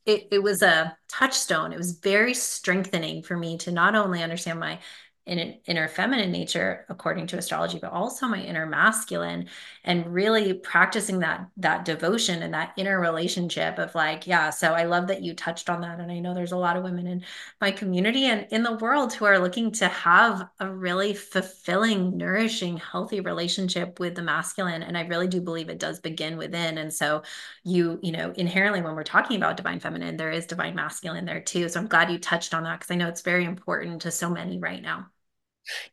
it, 0.06 0.28
it 0.30 0.42
was 0.42 0.62
a 0.62 0.96
touchstone. 1.08 1.72
It 1.72 1.78
was 1.78 1.98
very 1.98 2.34
strengthening 2.34 3.22
for 3.22 3.36
me 3.36 3.58
to 3.58 3.72
not 3.72 3.94
only 3.94 4.22
understand 4.22 4.60
my 4.60 4.78
in 5.26 5.38
an 5.38 5.58
inner 5.66 5.86
feminine 5.86 6.32
nature 6.32 6.84
according 6.88 7.26
to 7.26 7.36
astrology 7.38 7.78
but 7.80 7.92
also 7.92 8.26
my 8.26 8.42
inner 8.42 8.66
masculine 8.66 9.46
and 9.84 10.12
really 10.12 10.54
practicing 10.54 11.20
that 11.20 11.46
that 11.56 11.84
devotion 11.84 12.42
and 12.42 12.52
that 12.54 12.72
inner 12.76 12.98
relationship 12.98 13.78
of 13.78 13.94
like 13.94 14.26
yeah 14.26 14.50
so 14.50 14.72
i 14.72 14.84
love 14.84 15.06
that 15.06 15.22
you 15.22 15.34
touched 15.34 15.70
on 15.70 15.82
that 15.82 16.00
and 16.00 16.10
i 16.10 16.18
know 16.18 16.34
there's 16.34 16.52
a 16.52 16.56
lot 16.56 16.76
of 16.76 16.82
women 16.82 17.06
in 17.06 17.22
my 17.60 17.70
community 17.70 18.24
and 18.24 18.46
in 18.50 18.62
the 18.62 18.76
world 18.78 19.12
who 19.12 19.24
are 19.24 19.38
looking 19.38 19.70
to 19.70 19.86
have 19.88 20.48
a 20.58 20.68
really 20.68 21.14
fulfilling 21.14 22.16
nourishing 22.16 22.76
healthy 22.78 23.20
relationship 23.20 24.00
with 24.00 24.14
the 24.14 24.22
masculine 24.22 24.82
and 24.82 24.96
i 24.96 25.02
really 25.02 25.28
do 25.28 25.40
believe 25.40 25.68
it 25.68 25.78
does 25.78 26.00
begin 26.00 26.38
within 26.38 26.78
and 26.78 26.92
so 26.92 27.22
you 27.62 27.98
you 28.02 28.10
know 28.10 28.32
inherently 28.36 28.82
when 28.82 28.94
we're 28.96 29.02
talking 29.04 29.36
about 29.36 29.56
divine 29.56 29.80
feminine 29.80 30.16
there 30.16 30.30
is 30.30 30.46
divine 30.46 30.74
masculine 30.74 31.24
there 31.24 31.40
too 31.40 31.68
so 31.68 31.78
i'm 31.78 31.86
glad 31.86 32.10
you 32.10 32.18
touched 32.18 32.54
on 32.54 32.64
that 32.64 32.80
because 32.80 32.90
i 32.90 32.96
know 32.96 33.08
it's 33.08 33.20
very 33.22 33.44
important 33.44 34.02
to 34.02 34.10
so 34.10 34.28
many 34.30 34.58
right 34.58 34.82
now 34.82 35.06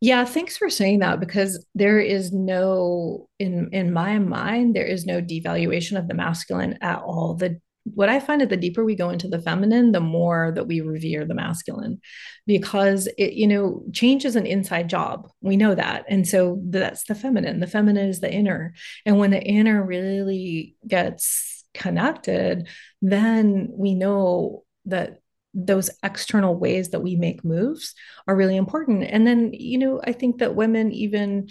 yeah, 0.01 0.25
thanks 0.25 0.57
for 0.57 0.69
saying 0.69 0.99
that 0.99 1.19
because 1.19 1.65
there 1.75 1.99
is 1.99 2.31
no 2.31 3.29
in 3.39 3.69
in 3.71 3.93
my 3.93 4.17
mind 4.19 4.75
there 4.75 4.85
is 4.85 5.05
no 5.05 5.21
devaluation 5.21 5.97
of 5.97 6.07
the 6.07 6.13
masculine 6.13 6.77
at 6.81 6.99
all. 6.99 7.35
The 7.35 7.59
what 7.93 8.09
I 8.09 8.19
find 8.19 8.41
is 8.41 8.49
the 8.49 8.57
deeper 8.57 8.83
we 8.83 8.95
go 8.95 9.09
into 9.09 9.27
the 9.27 9.41
feminine, 9.41 9.91
the 9.91 10.01
more 10.01 10.51
that 10.55 10.67
we 10.67 10.81
revere 10.81 11.25
the 11.25 11.33
masculine 11.33 12.01
because 12.45 13.07
it, 13.17 13.33
you 13.33 13.47
know, 13.47 13.83
change 13.93 14.25
is 14.25 14.35
an 14.35 14.45
inside 14.45 14.89
job. 14.89 15.29
We 15.41 15.57
know 15.57 15.75
that. 15.75 16.05
And 16.09 16.27
so 16.27 16.59
that's 16.65 17.05
the 17.05 17.15
feminine. 17.15 17.59
The 17.59 17.67
feminine 17.67 18.09
is 18.09 18.19
the 18.19 18.31
inner. 18.31 18.73
And 19.05 19.17
when 19.19 19.31
the 19.31 19.41
inner 19.41 19.83
really 19.83 20.75
gets 20.87 21.65
connected, 21.73 22.67
then 23.01 23.69
we 23.71 23.93
know 23.95 24.63
that 24.85 25.19
those 25.57 25.89
external 26.03 26.55
ways 26.55 26.89
that 26.89 27.01
we 27.01 27.15
make 27.15 27.43
moves 27.43 27.95
are 28.27 28.35
really 28.35 28.55
important. 28.55 29.03
And 29.03 29.25
then, 29.25 29.51
you 29.53 29.79
know, 29.79 29.99
I 30.03 30.13
think 30.13 30.37
that 30.37 30.55
women 30.55 30.91
even 30.91 31.49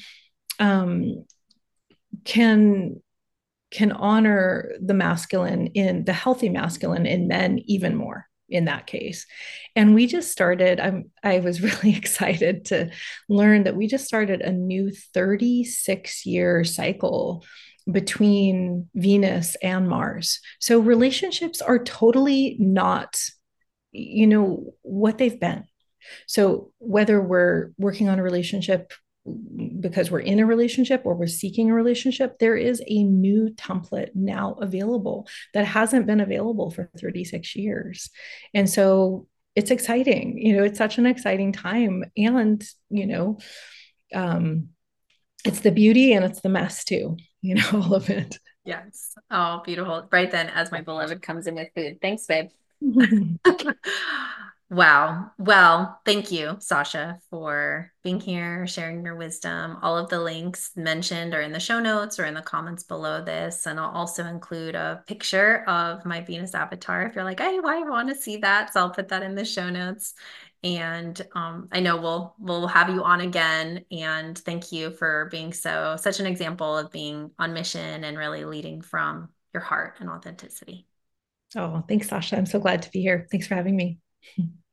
um, 0.61 1.25
can 2.25 3.03
can 3.73 3.91
honor 3.91 4.73
the 4.81 4.95
masculine 4.95 5.67
in 5.69 6.05
the 6.05 6.13
healthy 6.13 6.49
masculine 6.49 7.05
in 7.05 7.27
men 7.27 7.59
even 7.67 7.97
more 7.97 8.29
in 8.49 8.67
that 8.67 8.87
case. 8.87 9.27
And 9.75 9.93
we 9.93 10.07
just 10.07 10.31
started, 10.31 10.79
I'm, 10.79 11.11
I 11.25 11.41
was 11.41 11.61
really 11.85 11.97
excited 11.97 12.67
to 12.67 12.91
learn 13.29 13.65
that 13.65 13.77
we 13.77 13.89
just 13.89 14.07
started 14.07 14.41
a 14.41 14.53
new 14.53 14.93
36 15.15 16.25
year 16.25 16.63
cycle 16.63 17.45
between 17.91 18.89
Venus 18.95 19.57
and 19.63 19.89
Mars. 19.89 20.41
So 20.61 20.79
relationships 20.79 21.61
are 21.61 21.83
totally 21.83 22.57
not 22.61 23.17
you 23.97 24.27
know 24.27 24.75
what 24.83 25.19
they've 25.19 25.39
been. 25.39 25.65
So 26.27 26.73
whether 26.79 27.21
we're 27.21 27.73
working 27.79 28.09
on 28.09 28.19
a 28.19 28.23
relationship 28.23 28.93
because 29.81 30.09
we're 30.09 30.21
in 30.21 30.39
a 30.39 30.47
relationship 30.47 31.03
or 31.05 31.15
we're 31.17 31.27
seeking 31.27 31.69
a 31.69 31.75
relationship 31.75 32.39
there 32.39 32.55
is 32.55 32.81
a 32.87 33.03
new 33.03 33.49
template 33.57 34.11
now 34.15 34.53
available 34.61 35.27
that 35.53 35.65
hasn't 35.65 36.07
been 36.07 36.21
available 36.21 36.71
for 36.71 36.89
36 37.01 37.57
years. 37.57 38.11
And 38.55 38.71
so 38.71 39.27
it's 39.57 39.73
exciting 39.73 40.39
you 40.39 40.55
know 40.57 40.63
it's 40.63 40.79
such 40.79 40.99
an 40.99 41.07
exciting 41.07 41.53
time. 41.53 42.05
And 42.17 42.65
you 42.89 43.07
know 43.07 43.39
um 44.15 44.69
it's 45.45 45.61
the 45.61 45.73
beauty 45.73 46.13
and 46.13 46.25
it's 46.25 46.41
the 46.41 46.49
mess 46.49 46.85
too 46.85 47.17
you 47.43 47.57
know 47.57 47.69
all 47.73 47.95
of 47.95 48.09
it. 48.11 48.39
Yes. 48.65 49.15
Oh 49.29 49.61
beautiful. 49.65 50.09
Right 50.13 50.31
then 50.31 50.51
as 50.51 50.71
my 50.71 50.83
beloved 50.83 51.21
comes 51.21 51.49
in 51.49 51.57
with 51.57 51.69
food. 51.75 51.99
Thanks 52.01 52.27
babe 52.27 52.51
wow. 54.71 55.31
Well, 55.39 56.01
thank 56.05 56.31
you, 56.33 56.57
Sasha, 56.61 57.19
for 57.31 57.93
being 58.03 58.21
here, 58.21 58.67
sharing 58.67 59.05
your 59.05 59.17
wisdom. 59.17 59.79
All 59.83 59.97
of 59.97 60.09
the 60.11 60.21
links 60.21 60.71
mentioned 60.77 61.35
are 61.35 61.41
in 61.41 61.53
the 61.53 61.61
show 61.61 61.81
notes 61.81 62.19
or 62.19 62.25
in 62.25 62.35
the 62.35 62.43
comments 62.43 62.83
below 62.83 63.23
this. 63.25 63.67
And 63.67 63.79
I'll 63.79 63.91
also 63.91 64.25
include 64.25 64.75
a 64.75 65.03
picture 65.07 65.65
of 65.69 66.05
my 66.05 66.21
Venus 66.21 66.55
avatar 66.55 67.03
if 67.03 67.15
you're 67.15 67.25
like, 67.25 67.41
hey, 67.41 67.59
I 67.65 67.83
want 67.89 68.09
to 68.09 68.15
see 68.15 68.39
that. 68.39 68.73
So 68.73 68.81
I'll 68.81 68.91
put 68.91 69.09
that 69.09 69.23
in 69.23 69.35
the 69.35 69.45
show 69.45 69.71
notes. 69.71 70.15
And 70.65 71.21
um, 71.35 71.69
I 71.71 71.81
know 71.81 71.97
we'll 72.01 72.35
we'll 72.39 72.67
have 72.67 72.89
you 72.91 73.05
on 73.05 73.21
again. 73.21 73.85
And 73.91 74.37
thank 74.37 74.73
you 74.73 74.91
for 74.91 75.29
being 75.31 75.53
so 75.53 75.97
such 76.01 76.19
an 76.19 76.27
example 76.27 76.77
of 76.77 76.91
being 76.91 77.31
on 77.39 77.53
mission 77.53 78.03
and 78.05 78.19
really 78.19 78.45
leading 78.45 78.83
from 78.83 79.29
your 79.53 79.63
heart 79.63 79.97
and 80.01 80.11
authenticity. 80.11 80.86
Oh, 81.57 81.83
thanks, 81.89 82.09
Sasha. 82.09 82.37
I'm 82.37 82.47
so 82.47 82.59
glad 82.59 82.83
to 82.83 82.91
be 82.91 83.01
here. 83.01 83.27
Thanks 83.31 83.47
for 83.47 83.55
having 83.55 83.77
me. 83.77 83.99